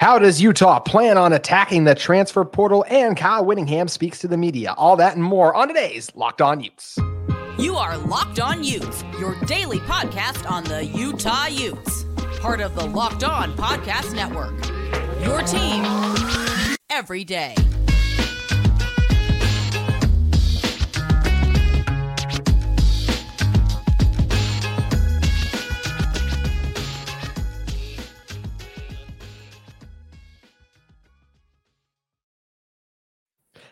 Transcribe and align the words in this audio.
How 0.00 0.18
does 0.18 0.42
Utah 0.42 0.80
plan 0.80 1.16
on 1.16 1.32
attacking 1.32 1.84
the 1.84 1.94
transfer 1.94 2.44
portal? 2.44 2.84
And 2.90 3.16
Kyle 3.16 3.44
Whittingham 3.44 3.86
speaks 3.88 4.18
to 4.20 4.28
the 4.28 4.36
media. 4.36 4.74
All 4.76 4.96
that 4.96 5.14
and 5.14 5.22
more 5.22 5.54
on 5.54 5.68
today's 5.68 6.10
Locked 6.16 6.42
On 6.42 6.60
Utes. 6.60 6.98
You 7.58 7.76
are 7.76 7.96
Locked 7.96 8.40
On 8.40 8.64
Utes, 8.64 9.04
your 9.20 9.36
daily 9.46 9.78
podcast 9.80 10.50
on 10.50 10.64
the 10.64 10.84
Utah 10.84 11.46
Utes, 11.46 12.06
part 12.40 12.60
of 12.60 12.74
the 12.74 12.84
Locked 12.84 13.22
On 13.22 13.56
Podcast 13.56 14.14
Network. 14.14 14.54
Your 15.24 15.42
team 15.42 15.84
every 16.90 17.22
day. 17.22 17.54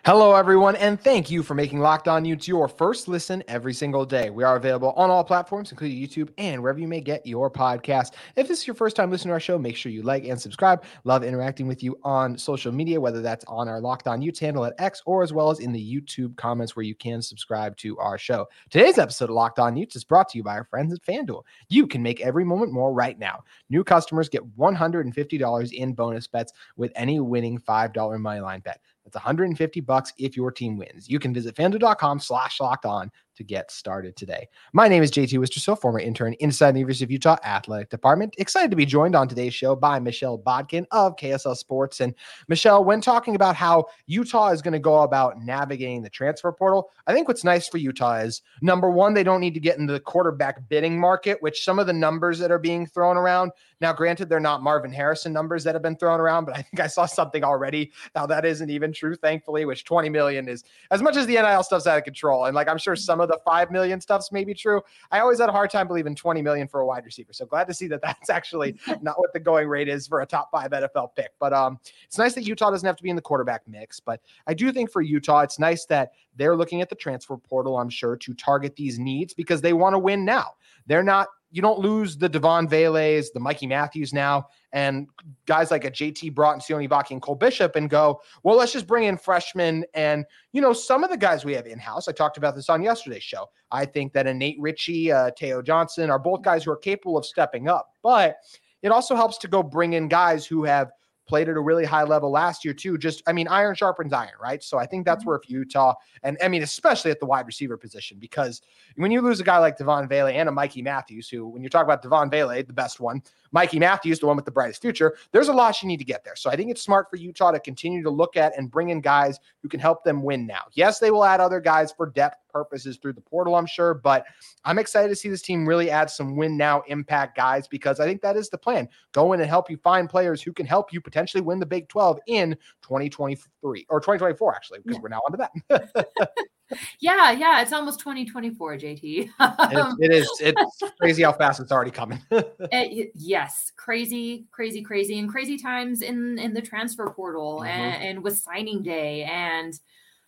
Hello, 0.04 0.34
everyone, 0.34 0.74
and 0.74 1.00
thank 1.00 1.30
you 1.30 1.44
for 1.44 1.54
making 1.54 1.78
Locked 1.78 2.08
On 2.08 2.24
Utes 2.24 2.48
your 2.48 2.66
first 2.66 3.06
listen 3.06 3.40
every 3.46 3.72
single 3.72 4.04
day. 4.04 4.30
We 4.30 4.42
are 4.42 4.56
available 4.56 4.90
on 4.96 5.10
all 5.10 5.22
platforms, 5.22 5.70
including 5.70 5.96
YouTube 5.96 6.28
and 6.38 6.60
wherever 6.60 6.80
you 6.80 6.88
may 6.88 7.00
get 7.00 7.24
your 7.24 7.48
podcast. 7.48 8.14
If 8.34 8.48
this 8.48 8.62
is 8.62 8.66
your 8.66 8.74
first 8.74 8.96
time 8.96 9.12
listening 9.12 9.28
to 9.28 9.34
our 9.34 9.38
show, 9.38 9.60
make 9.60 9.76
sure 9.76 9.92
you 9.92 10.02
like 10.02 10.24
and 10.24 10.40
subscribe. 10.40 10.82
Love 11.04 11.22
interacting 11.22 11.68
with 11.68 11.84
you 11.84 11.96
on 12.02 12.36
social 12.36 12.72
media, 12.72 13.00
whether 13.00 13.22
that's 13.22 13.44
on 13.46 13.68
our 13.68 13.80
Locked 13.80 14.08
On 14.08 14.20
Utes 14.20 14.40
handle 14.40 14.64
at 14.64 14.74
X 14.80 15.00
or 15.06 15.22
as 15.22 15.32
well 15.32 15.50
as 15.50 15.60
in 15.60 15.70
the 15.70 15.78
YouTube 15.78 16.34
comments 16.34 16.74
where 16.74 16.82
you 16.82 16.96
can 16.96 17.22
subscribe 17.22 17.76
to 17.76 17.96
our 17.98 18.18
show. 18.18 18.48
Today's 18.70 18.98
episode 18.98 19.30
of 19.30 19.36
Locked 19.36 19.60
On 19.60 19.76
Utes 19.76 19.94
is 19.94 20.02
brought 20.02 20.28
to 20.30 20.36
you 20.36 20.42
by 20.42 20.54
our 20.54 20.64
friends 20.64 20.92
at 20.92 21.02
FanDuel. 21.02 21.44
You 21.68 21.86
can 21.86 22.02
make 22.02 22.20
every 22.20 22.44
moment 22.44 22.72
more 22.72 22.92
right 22.92 23.20
now. 23.20 23.44
New 23.70 23.84
customers 23.84 24.28
get 24.28 24.42
$150 24.58 25.72
in 25.72 25.92
bonus 25.92 26.26
bets 26.26 26.52
with 26.76 26.90
any 26.96 27.20
winning 27.20 27.56
$5 27.60 27.92
moneyline 27.94 28.64
bet. 28.64 28.80
That's 29.04 29.16
150 29.16 29.80
bucks 29.80 30.12
if 30.18 30.36
your 30.36 30.52
team 30.52 30.76
wins. 30.76 31.08
You 31.08 31.18
can 31.18 31.34
visit 31.34 31.56
fanduel.com 31.56 32.20
slash 32.20 32.60
locked 32.60 32.86
on 32.86 33.10
to 33.42 33.46
get 33.46 33.70
started 33.70 34.16
today. 34.16 34.48
My 34.72 34.88
name 34.88 35.02
is 35.02 35.10
JT 35.10 35.38
Wistrcill, 35.38 35.78
former 35.78 35.98
intern 35.98 36.34
inside 36.34 36.72
the 36.72 36.78
University 36.78 37.04
of 37.04 37.10
Utah 37.10 37.36
Athletic 37.44 37.90
Department. 37.90 38.34
Excited 38.38 38.70
to 38.70 38.76
be 38.76 38.86
joined 38.86 39.14
on 39.14 39.28
today's 39.28 39.54
show 39.54 39.74
by 39.74 39.98
Michelle 39.98 40.38
Bodkin 40.38 40.86
of 40.92 41.16
KSL 41.16 41.56
Sports. 41.56 42.00
And 42.00 42.14
Michelle, 42.48 42.84
when 42.84 43.00
talking 43.00 43.34
about 43.34 43.56
how 43.56 43.86
Utah 44.06 44.50
is 44.50 44.62
going 44.62 44.72
to 44.72 44.78
go 44.78 45.02
about 45.02 45.40
navigating 45.42 46.02
the 46.02 46.10
transfer 46.10 46.52
portal, 46.52 46.90
I 47.06 47.12
think 47.12 47.28
what's 47.28 47.44
nice 47.44 47.68
for 47.68 47.78
Utah 47.78 48.18
is 48.18 48.42
number 48.60 48.90
one, 48.90 49.14
they 49.14 49.24
don't 49.24 49.40
need 49.40 49.54
to 49.54 49.60
get 49.60 49.78
into 49.78 49.92
the 49.92 50.00
quarterback 50.00 50.68
bidding 50.68 50.98
market, 50.98 51.42
which 51.42 51.64
some 51.64 51.78
of 51.78 51.86
the 51.86 51.92
numbers 51.92 52.38
that 52.38 52.50
are 52.50 52.58
being 52.58 52.86
thrown 52.86 53.16
around. 53.16 53.50
Now, 53.80 53.92
granted, 53.92 54.28
they're 54.28 54.38
not 54.38 54.62
Marvin 54.62 54.92
Harrison 54.92 55.32
numbers 55.32 55.64
that 55.64 55.74
have 55.74 55.82
been 55.82 55.96
thrown 55.96 56.20
around, 56.20 56.44
but 56.44 56.56
I 56.56 56.62
think 56.62 56.80
I 56.80 56.86
saw 56.86 57.06
something 57.06 57.42
already. 57.42 57.90
Now 58.14 58.26
that 58.26 58.44
isn't 58.44 58.70
even 58.70 58.92
true, 58.92 59.16
thankfully, 59.16 59.64
which 59.64 59.84
20 59.84 60.08
million 60.08 60.48
is 60.48 60.62
as 60.92 61.02
much 61.02 61.16
as 61.16 61.26
the 61.26 61.34
NIL 61.34 61.64
stuff's 61.64 61.86
out 61.86 61.98
of 61.98 62.04
control. 62.04 62.44
And 62.44 62.54
like 62.54 62.68
I'm 62.68 62.78
sure 62.78 62.94
some 62.94 63.20
of 63.20 63.28
the 63.32 63.38
5 63.44 63.70
million 63.70 64.00
stuff's 64.00 64.30
maybe 64.30 64.54
true. 64.54 64.80
I 65.10 65.20
always 65.20 65.40
had 65.40 65.48
a 65.48 65.52
hard 65.52 65.70
time 65.70 65.88
believing 65.88 66.14
20 66.14 66.42
million 66.42 66.68
for 66.68 66.80
a 66.80 66.86
wide 66.86 67.04
receiver. 67.04 67.32
So 67.32 67.46
glad 67.46 67.66
to 67.66 67.74
see 67.74 67.88
that 67.88 68.02
that's 68.02 68.30
actually 68.30 68.76
not 69.00 69.18
what 69.18 69.32
the 69.32 69.40
going 69.40 69.68
rate 69.68 69.88
is 69.88 70.06
for 70.06 70.20
a 70.20 70.26
top 70.26 70.50
five 70.50 70.70
NFL 70.70 71.16
pick. 71.16 71.30
But 71.40 71.52
um, 71.52 71.78
it's 72.04 72.18
nice 72.18 72.34
that 72.34 72.46
Utah 72.46 72.70
doesn't 72.70 72.86
have 72.86 72.96
to 72.96 73.02
be 73.02 73.10
in 73.10 73.16
the 73.16 73.22
quarterback 73.22 73.62
mix. 73.66 73.98
But 73.98 74.20
I 74.46 74.54
do 74.54 74.70
think 74.70 74.90
for 74.90 75.02
Utah, 75.02 75.40
it's 75.40 75.58
nice 75.58 75.86
that 75.86 76.12
they're 76.36 76.56
looking 76.56 76.80
at 76.82 76.88
the 76.88 76.94
transfer 76.94 77.36
portal, 77.36 77.78
I'm 77.78 77.90
sure, 77.90 78.16
to 78.16 78.34
target 78.34 78.76
these 78.76 78.98
needs 78.98 79.34
because 79.34 79.60
they 79.60 79.72
want 79.72 79.94
to 79.94 79.98
win 79.98 80.24
now. 80.24 80.52
They're 80.86 81.02
not 81.02 81.28
you 81.52 81.60
don't 81.60 81.78
lose 81.78 82.16
the 82.16 82.28
Devaughn 82.28 82.68
Vele's, 82.68 83.30
the 83.30 83.38
Mikey 83.38 83.66
Matthews 83.66 84.12
now, 84.12 84.48
and 84.72 85.06
guys 85.46 85.70
like 85.70 85.84
a 85.84 85.90
JT 85.90 86.34
Broughton, 86.34 86.60
Sione 86.60 86.88
Vaki, 86.88 87.10
and 87.10 87.20
Cole 87.20 87.34
Bishop 87.34 87.76
and 87.76 87.90
go, 87.90 88.20
well, 88.42 88.56
let's 88.56 88.72
just 88.72 88.86
bring 88.86 89.04
in 89.04 89.18
freshmen. 89.18 89.84
And, 89.92 90.24
you 90.52 90.62
know, 90.62 90.72
some 90.72 91.04
of 91.04 91.10
the 91.10 91.16
guys 91.16 91.44
we 91.44 91.52
have 91.52 91.66
in 91.66 91.78
house, 91.78 92.08
I 92.08 92.12
talked 92.12 92.38
about 92.38 92.56
this 92.56 92.70
on 92.70 92.82
yesterday's 92.82 93.22
show. 93.22 93.50
I 93.70 93.84
think 93.84 94.14
that 94.14 94.26
a 94.26 94.32
Nate 94.32 94.56
Ritchie, 94.58 95.12
uh, 95.12 95.30
Teo 95.36 95.60
Johnson 95.60 96.10
are 96.10 96.18
both 96.18 96.42
guys 96.42 96.64
who 96.64 96.72
are 96.72 96.76
capable 96.76 97.18
of 97.18 97.26
stepping 97.26 97.68
up. 97.68 97.90
But 98.02 98.36
it 98.80 98.90
also 98.90 99.14
helps 99.14 99.36
to 99.38 99.48
go 99.48 99.62
bring 99.62 99.92
in 99.92 100.08
guys 100.08 100.46
who 100.46 100.64
have 100.64 100.90
played 101.32 101.48
at 101.48 101.56
a 101.56 101.60
really 101.60 101.86
high 101.86 102.02
level 102.02 102.30
last 102.30 102.62
year 102.62 102.74
too. 102.74 102.98
Just, 102.98 103.22
I 103.26 103.32
mean, 103.32 103.48
iron 103.48 103.74
sharpens 103.74 104.12
iron, 104.12 104.34
right? 104.38 104.62
So 104.62 104.76
I 104.76 104.84
think 104.84 105.06
that's 105.06 105.20
mm-hmm. 105.20 105.28
where 105.28 105.38
if 105.38 105.48
Utah, 105.48 105.94
and 106.22 106.36
I 106.42 106.48
mean, 106.48 106.62
especially 106.62 107.10
at 107.10 107.20
the 107.20 107.24
wide 107.24 107.46
receiver 107.46 107.78
position, 107.78 108.18
because 108.20 108.60
when 108.96 109.10
you 109.10 109.22
lose 109.22 109.40
a 109.40 109.42
guy 109.42 109.56
like 109.56 109.78
Devaughn 109.78 110.06
Vele 110.10 110.26
and 110.26 110.46
a 110.46 110.52
Mikey 110.52 110.82
Matthews, 110.82 111.30
who 111.30 111.48
when 111.48 111.62
you 111.62 111.70
talk 111.70 111.84
about 111.84 112.02
Devaughn 112.02 112.30
Vele, 112.30 112.62
the 112.62 112.74
best 112.74 113.00
one, 113.00 113.22
Mikey 113.50 113.78
Matthews, 113.78 114.18
the 114.18 114.26
one 114.26 114.36
with 114.36 114.44
the 114.44 114.50
brightest 114.50 114.82
future, 114.82 115.16
there's 115.30 115.48
a 115.48 115.54
lot 115.54 115.80
you 115.80 115.88
need 115.88 116.00
to 116.00 116.04
get 116.04 116.22
there. 116.22 116.36
So 116.36 116.50
I 116.50 116.56
think 116.56 116.70
it's 116.70 116.82
smart 116.82 117.08
for 117.08 117.16
Utah 117.16 117.52
to 117.52 117.60
continue 117.60 118.02
to 118.02 118.10
look 118.10 118.36
at 118.36 118.52
and 118.58 118.70
bring 118.70 118.90
in 118.90 119.00
guys 119.00 119.40
who 119.62 119.70
can 119.70 119.80
help 119.80 120.04
them 120.04 120.22
win 120.22 120.46
now. 120.46 120.64
Yes, 120.72 120.98
they 120.98 121.10
will 121.10 121.24
add 121.24 121.40
other 121.40 121.60
guys 121.60 121.92
for 121.92 122.10
depth 122.10 122.41
purposes 122.52 122.96
through 122.96 123.14
the 123.14 123.20
portal, 123.20 123.54
I'm 123.54 123.66
sure, 123.66 123.94
but 123.94 124.26
I'm 124.64 124.78
excited 124.78 125.08
to 125.08 125.16
see 125.16 125.28
this 125.28 125.42
team 125.42 125.66
really 125.66 125.90
add 125.90 126.10
some 126.10 126.36
win 126.36 126.56
now 126.56 126.82
impact 126.88 127.36
guys 127.36 127.66
because 127.66 128.00
I 128.00 128.04
think 128.04 128.20
that 128.22 128.36
is 128.36 128.48
the 128.48 128.58
plan. 128.58 128.88
Go 129.12 129.32
in 129.32 129.40
and 129.40 129.48
help 129.48 129.70
you 129.70 129.76
find 129.78 130.08
players 130.08 130.42
who 130.42 130.52
can 130.52 130.66
help 130.66 130.92
you 130.92 131.00
potentially 131.00 131.40
win 131.40 131.58
the 131.58 131.66
Big 131.66 131.88
12 131.88 132.20
in 132.26 132.56
2023 132.82 133.86
or 133.88 134.00
2024, 134.00 134.54
actually, 134.54 134.80
because 134.80 134.96
yeah. 134.96 135.02
we're 135.02 135.08
now 135.08 135.20
onto 135.26 135.38
that. 135.38 136.28
yeah, 137.00 137.32
yeah, 137.32 137.62
it's 137.62 137.72
almost 137.72 138.00
2024, 138.00 138.76
JT. 138.76 139.02
it, 139.02 139.96
it 140.00 140.12
is. 140.12 140.28
It's 140.40 140.82
crazy 141.00 141.22
how 141.22 141.32
fast 141.32 141.60
it's 141.60 141.72
already 141.72 141.90
coming. 141.90 142.20
it, 142.30 143.12
yes, 143.14 143.72
crazy, 143.76 144.46
crazy, 144.50 144.82
crazy, 144.82 145.18
and 145.18 145.28
crazy 145.28 145.58
times 145.58 146.02
in 146.02 146.38
in 146.38 146.54
the 146.54 146.62
transfer 146.62 147.08
portal 147.10 147.56
mm-hmm. 147.56 147.66
and, 147.66 148.04
and, 148.04 148.24
with 148.24 148.38
signing 148.38 148.82
day 148.82 149.24
and 149.24 149.78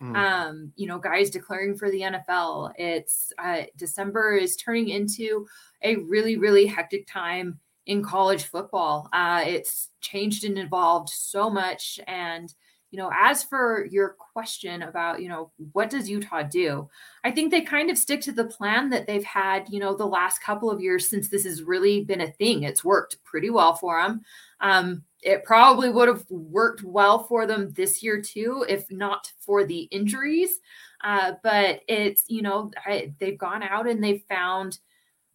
mm. 0.03 0.17
um, 0.17 0.73
you 0.77 0.87
know, 0.87 0.99
guys 0.99 1.31
declaring 1.31 1.77
for 1.77 1.91
the 1.91 2.01
NFL. 2.01 2.73
It's 2.77 3.33
uh, 3.39 3.63
December 3.77 4.37
is 4.37 4.57
turning 4.57 4.89
into 4.89 5.47
a 5.83 5.97
really, 5.97 6.37
really 6.37 6.67
hectic 6.67 7.07
time 7.07 7.59
in 7.87 8.03
college 8.03 8.45
football. 8.45 9.09
Uh, 9.13 9.43
it's 9.47 9.91
changed 10.01 10.45
and 10.45 10.59
evolved 10.59 11.11
so 11.11 11.51
much 11.51 12.01
and 12.07 12.55
you 12.95 12.99
know, 12.99 13.11
as 13.13 13.43
for 13.43 13.89
your 13.91 14.15
question 14.33 14.83
about, 14.83 15.21
you 15.21 15.29
know, 15.29 15.51
what 15.73 15.91
does 15.91 16.09
Utah 16.09 16.45
do? 16.45 16.89
I 17.25 17.33
think 17.33 17.51
they 17.51 17.61
kind 17.61 17.91
of 17.91 17.99
stick 17.99 18.21
to 18.21 18.31
the 18.31 18.45
plan 18.45 18.89
that 18.91 19.09
they've 19.09 19.25
had, 19.25 19.67
you 19.69 19.81
know, 19.81 19.97
the 19.97 20.07
last 20.07 20.41
couple 20.41 20.71
of 20.71 20.81
years 20.81 21.09
since 21.09 21.29
this 21.29 21.43
has 21.43 21.65
really 21.65 22.05
been 22.05 22.21
a 22.21 22.31
thing. 22.31 22.63
It's 22.63 22.85
worked 22.85 23.17
pretty 23.25 23.51
well 23.51 23.75
for 23.75 24.01
them. 24.01 24.23
Um, 24.65 25.05
it 25.23 25.45
probably 25.45 25.91
would 25.91 26.09
have 26.09 26.25
worked 26.31 26.83
well 26.83 27.25
for 27.25 27.47
them 27.47 27.73
this 27.73 28.03
year 28.03 28.21
too, 28.21 28.65
if 28.69 28.91
not 28.91 29.31
for 29.39 29.65
the 29.65 29.83
injuries. 29.91 30.59
Uh, 31.03 31.33
but 31.43 31.83
it's, 31.87 32.25
you 32.29 32.43
know, 32.43 32.71
I, 32.85 33.13
they've 33.21 33.39
gone 33.39 33.63
out 33.63 33.87
and 33.87 34.03
they've 34.03 34.25
found 34.29 34.79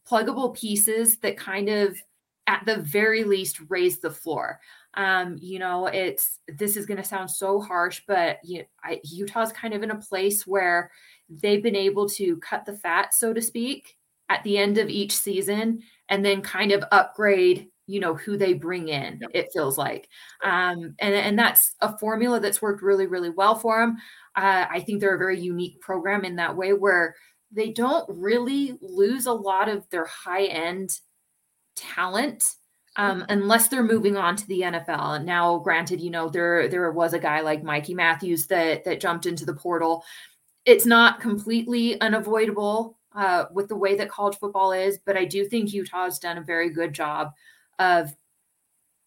pluggable 0.09 0.55
pieces 0.55 1.17
that 1.19 1.37
kind 1.37 1.69
of, 1.69 1.97
at 2.47 2.65
the 2.65 2.77
very 2.77 3.23
least, 3.23 3.61
raise 3.69 3.99
the 3.99 4.09
floor. 4.09 4.59
Um, 4.95 5.37
you 5.39 5.59
know, 5.59 5.85
it's 5.85 6.39
this 6.47 6.75
is 6.75 6.87
going 6.87 6.97
to 6.97 7.03
sound 7.03 7.29
so 7.29 7.61
harsh, 7.61 8.01
but 8.07 8.39
you 8.43 8.65
I, 8.83 8.99
Utah's 9.03 9.51
kind 9.51 9.75
of 9.75 9.83
in 9.83 9.91
a 9.91 10.01
place 10.01 10.47
where 10.47 10.89
they've 11.29 11.61
been 11.61 11.75
able 11.75 12.09
to 12.09 12.37
cut 12.37 12.65
the 12.65 12.75
fat, 12.75 13.13
so 13.13 13.31
to 13.33 13.41
speak, 13.41 13.97
at 14.29 14.43
the 14.43 14.57
end 14.57 14.79
of 14.79 14.89
each 14.89 15.11
season, 15.11 15.83
and 16.09 16.25
then 16.25 16.41
kind 16.41 16.71
of 16.71 16.83
upgrade 16.91 17.67
you 17.89 17.99
know 17.99 18.13
who 18.13 18.37
they 18.37 18.53
bring 18.53 18.87
in 18.89 19.19
yep. 19.21 19.31
it 19.33 19.49
feels 19.53 19.77
like 19.77 20.07
um, 20.43 20.95
and 20.99 21.13
and 21.13 21.37
that's 21.39 21.75
a 21.81 21.97
formula 21.97 22.39
that's 22.39 22.61
worked 22.61 22.81
really 22.81 23.07
really 23.07 23.29
well 23.29 23.55
for 23.55 23.79
them 23.79 23.97
uh, 24.35 24.65
i 24.69 24.79
think 24.79 24.99
they're 24.99 25.15
a 25.15 25.19
very 25.19 25.39
unique 25.39 25.79
program 25.81 26.23
in 26.23 26.35
that 26.35 26.55
way 26.55 26.73
where 26.73 27.15
they 27.51 27.71
don't 27.71 28.05
really 28.09 28.77
lose 28.81 29.25
a 29.25 29.33
lot 29.33 29.67
of 29.69 29.89
their 29.89 30.05
high 30.05 30.45
end 30.45 30.99
talent 31.75 32.55
um, 32.95 33.25
unless 33.29 33.67
they're 33.67 33.83
moving 33.83 34.17
on 34.17 34.35
to 34.35 34.47
the 34.47 34.61
NFL. 34.61 35.23
Now, 35.23 35.59
granted, 35.59 36.01
you 36.01 36.09
know 36.09 36.27
there 36.27 36.67
there 36.67 36.91
was 36.91 37.13
a 37.13 37.19
guy 37.19 37.41
like 37.41 37.63
Mikey 37.63 37.93
Matthews 37.93 38.47
that 38.47 38.83
that 38.83 38.99
jumped 38.99 39.25
into 39.25 39.45
the 39.45 39.53
portal. 39.53 40.03
It's 40.65 40.85
not 40.85 41.21
completely 41.21 41.99
unavoidable 42.01 42.99
uh, 43.15 43.45
with 43.53 43.69
the 43.69 43.75
way 43.75 43.95
that 43.95 44.09
college 44.09 44.37
football 44.37 44.71
is, 44.71 44.99
but 45.05 45.17
I 45.17 45.25
do 45.25 45.45
think 45.45 45.73
Utah's 45.73 46.19
done 46.19 46.37
a 46.37 46.43
very 46.43 46.69
good 46.69 46.93
job 46.93 47.31
of 47.79 48.15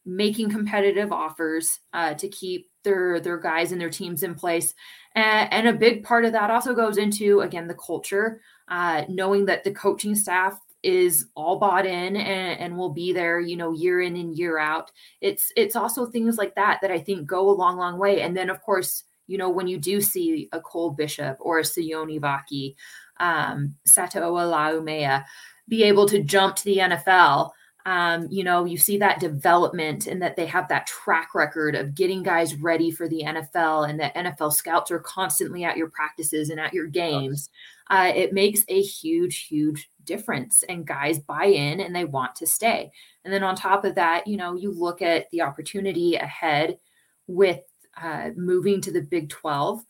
making 0.04 0.50
competitive 0.50 1.12
offers 1.12 1.78
uh, 1.92 2.14
to 2.14 2.28
keep 2.28 2.68
their 2.82 3.20
their 3.20 3.38
guys 3.38 3.70
and 3.70 3.80
their 3.80 3.90
teams 3.90 4.22
in 4.22 4.34
place. 4.34 4.74
And, 5.14 5.52
and, 5.52 5.68
a 5.68 5.72
big 5.72 6.02
part 6.02 6.24
of 6.24 6.32
that 6.32 6.50
also 6.50 6.74
goes 6.74 6.96
into 6.96 7.40
again 7.42 7.68
the 7.68 7.74
culture, 7.74 8.40
uh, 8.68 9.04
knowing 9.08 9.44
that 9.46 9.62
the 9.62 9.72
coaching 9.72 10.16
staff 10.16 10.58
is 10.82 11.26
all 11.36 11.58
bought 11.60 11.86
in 11.86 12.16
and, 12.16 12.58
and 12.58 12.76
will 12.76 12.90
be 12.90 13.12
there, 13.12 13.38
you 13.38 13.56
know, 13.56 13.72
year 13.72 14.00
in 14.00 14.16
and 14.16 14.36
year 14.36 14.58
out. 14.58 14.90
It's 15.20 15.52
it's 15.56 15.76
also 15.76 16.06
things 16.06 16.36
like 16.36 16.54
that 16.56 16.80
that 16.82 16.90
I 16.90 16.98
think 16.98 17.26
go 17.26 17.48
a 17.48 17.52
long, 17.52 17.76
long 17.76 17.98
way. 17.98 18.22
And 18.22 18.36
then 18.36 18.50
of 18.50 18.60
course, 18.62 19.04
you 19.28 19.38
know, 19.38 19.50
when 19.50 19.68
you 19.68 19.78
do 19.78 20.00
see 20.00 20.48
a 20.52 20.60
Cole 20.60 20.90
Bishop 20.90 21.36
or 21.40 21.60
a 21.60 21.62
Sione 21.62 22.20
Vaki, 22.20 22.74
um, 23.20 23.76
Sataoa 23.86 24.50
Laumea 24.50 25.24
be 25.68 25.84
able 25.84 26.08
to 26.08 26.22
jump 26.22 26.56
to 26.56 26.64
the 26.64 26.78
NFL, 26.78 27.50
Um, 27.84 28.28
you 28.30 28.44
know, 28.44 28.64
you 28.64 28.78
see 28.78 28.98
that 28.98 29.20
development 29.20 30.06
and 30.06 30.22
that 30.22 30.36
they 30.36 30.46
have 30.46 30.68
that 30.68 30.86
track 30.86 31.34
record 31.34 31.74
of 31.74 31.94
getting 31.94 32.22
guys 32.22 32.54
ready 32.54 32.90
for 32.90 33.08
the 33.08 33.22
NFL 33.24 33.88
and 33.88 33.98
that 33.98 34.14
NFL 34.14 34.52
scouts 34.52 34.90
are 34.90 35.00
constantly 35.00 35.64
at 35.64 35.76
your 35.76 35.90
practices 35.90 36.50
and 36.50 36.60
at 36.60 36.72
your 36.72 36.86
games. 36.86 37.50
Uh, 37.90 38.12
it 38.14 38.32
makes 38.32 38.62
a 38.68 38.80
huge, 38.80 39.46
huge 39.46 39.90
difference 40.04 40.62
and 40.68 40.86
guys 40.86 41.18
buy 41.18 41.44
in 41.44 41.80
and 41.80 41.94
they 41.94 42.04
want 42.04 42.34
to 42.36 42.46
stay. 42.46 42.90
And 43.24 43.34
then 43.34 43.42
on 43.42 43.56
top 43.56 43.84
of 43.84 43.96
that, 43.96 44.26
you 44.26 44.36
know, 44.36 44.54
you 44.54 44.72
look 44.72 45.02
at 45.02 45.28
the 45.30 45.42
opportunity 45.42 46.14
ahead 46.14 46.78
with 47.26 47.60
uh, 48.00 48.30
moving 48.36 48.80
to 48.82 48.92
the 48.92 49.02
Big 49.02 49.28
12. 49.28 49.84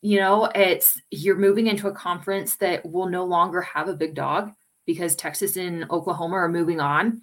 You 0.00 0.18
know, 0.20 0.50
it's 0.54 1.00
you're 1.10 1.36
moving 1.36 1.66
into 1.66 1.88
a 1.88 1.94
conference 1.94 2.56
that 2.56 2.86
will 2.86 3.08
no 3.08 3.24
longer 3.24 3.60
have 3.60 3.88
a 3.88 3.96
big 3.96 4.14
dog 4.14 4.52
because 4.88 5.14
Texas 5.14 5.58
and 5.58 5.84
Oklahoma 5.90 6.36
are 6.36 6.48
moving 6.48 6.80
on. 6.80 7.20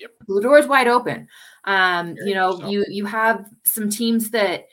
Yep. 0.00 0.10
The 0.26 0.40
door 0.42 0.58
is 0.58 0.66
wide 0.66 0.88
open. 0.88 1.28
Um, 1.62 2.16
you 2.24 2.34
know, 2.34 2.58
so. 2.58 2.68
you 2.68 2.84
you 2.88 3.06
have 3.06 3.46
some 3.64 3.88
teams 3.88 4.30
that 4.30 4.66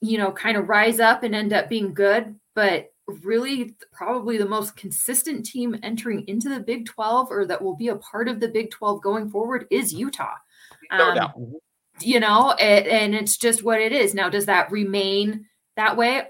you 0.00 0.18
know 0.18 0.32
kind 0.32 0.56
of 0.56 0.68
rise 0.68 0.98
up 0.98 1.22
and 1.22 1.36
end 1.36 1.52
up 1.52 1.68
being 1.68 1.94
good, 1.94 2.34
but 2.56 2.90
really 3.22 3.76
probably 3.92 4.38
the 4.38 4.44
most 4.44 4.76
consistent 4.76 5.46
team 5.46 5.78
entering 5.84 6.26
into 6.26 6.48
the 6.48 6.60
Big 6.60 6.84
12 6.84 7.30
or 7.30 7.46
that 7.46 7.62
will 7.62 7.76
be 7.76 7.88
a 7.88 7.96
part 7.96 8.28
of 8.28 8.40
the 8.40 8.48
Big 8.48 8.70
12 8.72 9.00
going 9.00 9.30
forward 9.30 9.66
is 9.70 9.94
Utah. 9.94 10.34
No 10.92 11.10
um, 11.10 11.14
doubt. 11.14 11.32
You 12.00 12.20
know, 12.20 12.54
it, 12.58 12.86
and 12.88 13.14
it's 13.14 13.36
just 13.36 13.62
what 13.62 13.80
it 13.80 13.92
is. 13.92 14.14
Now, 14.14 14.28
does 14.28 14.46
that 14.46 14.70
remain 14.72 15.46
that 15.76 15.96
way? 15.96 16.24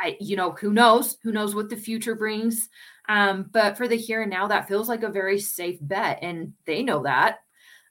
I, 0.00 0.16
you 0.20 0.36
know, 0.36 0.52
who 0.52 0.72
knows? 0.72 1.16
Who 1.22 1.32
knows 1.32 1.54
what 1.54 1.70
the 1.70 1.76
future 1.76 2.14
brings? 2.14 2.68
Um, 3.08 3.48
but 3.52 3.76
for 3.76 3.88
the 3.88 3.96
here 3.96 4.22
and 4.22 4.30
now, 4.30 4.46
that 4.48 4.68
feels 4.68 4.88
like 4.88 5.02
a 5.02 5.08
very 5.08 5.38
safe 5.38 5.78
bet, 5.80 6.18
and 6.22 6.52
they 6.66 6.82
know 6.82 7.02
that. 7.04 7.38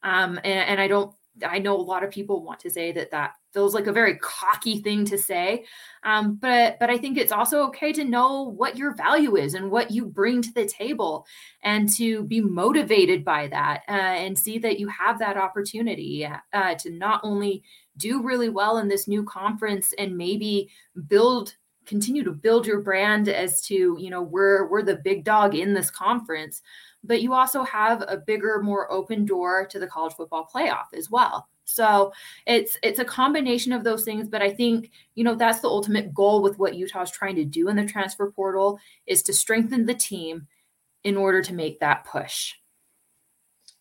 Um, 0.04 0.38
and, 0.44 0.70
and 0.70 0.82
I 0.82 0.88
don't 0.88 1.16
I 1.46 1.60
know 1.60 1.76
a 1.76 1.82
lot 1.82 2.04
of 2.04 2.12
people 2.12 2.44
want 2.44 2.60
to 2.62 2.70
say 2.70 2.92
that 2.94 3.12
that 3.12 3.34
feels 3.54 3.74
like 3.74 3.88
a 3.88 3.94
very 3.94 4.18
cocky 4.20 4.82
thing 4.82 5.06
to 5.06 5.18
say, 5.18 5.66
um, 6.04 6.36
but 6.36 6.78
but 6.80 6.90
I 6.90 6.98
think 6.98 7.18
it's 7.18 7.32
also 7.32 7.64
okay 7.68 7.92
to 7.94 8.04
know 8.04 8.44
what 8.44 8.78
your 8.78 8.94
value 8.96 9.36
is 9.36 9.54
and 9.54 9.72
what 9.72 9.92
you 9.92 10.06
bring 10.06 10.42
to 10.42 10.54
the 10.54 10.66
table, 10.66 11.26
and 11.64 11.90
to 11.96 12.24
be 12.24 12.42
motivated 12.42 13.26
by 13.26 13.48
that 13.48 13.82
uh, 13.90 13.92
and 13.92 14.38
see 14.38 14.58
that 14.60 14.80
you 14.80 14.88
have 14.88 15.20
that 15.20 15.38
opportunity 15.38 16.28
uh, 16.54 16.76
to 16.76 16.90
not 16.92 17.22
only 17.24 17.64
do 17.98 18.22
really 18.22 18.50
well 18.50 18.78
in 18.78 18.88
this 18.88 19.08
new 19.08 19.24
conference 19.24 19.94
and 19.98 20.18
maybe 20.18 20.70
build 21.08 21.56
continue 21.86 22.24
to 22.24 22.32
build 22.32 22.66
your 22.66 22.82
brand 22.82 23.28
as 23.28 23.62
to 23.62 23.98
you 24.00 24.10
know 24.10 24.22
we're 24.22 24.68
we're 24.70 24.84
the 24.84 24.96
big 24.96 25.24
dog 25.24 25.56
in 25.56 25.74
this 25.74 25.90
conference 25.90 26.62
but 27.08 27.22
you 27.22 27.34
also 27.34 27.64
have 27.64 28.04
a 28.08 28.18
bigger, 28.18 28.62
more 28.62 28.92
open 28.92 29.26
door 29.26 29.66
to 29.68 29.80
the 29.80 29.88
college 29.88 30.14
football 30.14 30.50
playoff 30.54 30.94
as 30.94 31.10
well. 31.10 31.48
So 31.66 32.14
it's 32.46 32.78
it's 32.84 33.00
a 33.00 33.06
combination 33.06 33.72
of 33.72 33.84
those 33.84 34.04
things, 34.04 34.28
but 34.28 34.42
I 34.42 34.52
think 34.52 34.92
you 35.16 35.24
know 35.24 35.36
that's 35.36 35.62
the 35.62 35.68
ultimate 35.68 36.14
goal 36.14 36.44
with 36.44 36.60
what 36.60 36.76
Utah 36.76 37.02
is 37.02 37.12
trying 37.12 37.36
to 37.38 37.46
do 37.46 37.70
in 37.70 37.76
the 37.76 37.86
transfer 37.86 38.32
portal 38.32 38.80
is 39.08 39.24
to 39.24 39.34
strengthen 39.34 39.86
the 39.86 39.96
team 39.96 40.48
in 41.04 41.18
order 41.18 41.42
to 41.42 41.54
make 41.54 41.80
that 41.80 42.06
push. 42.06 42.54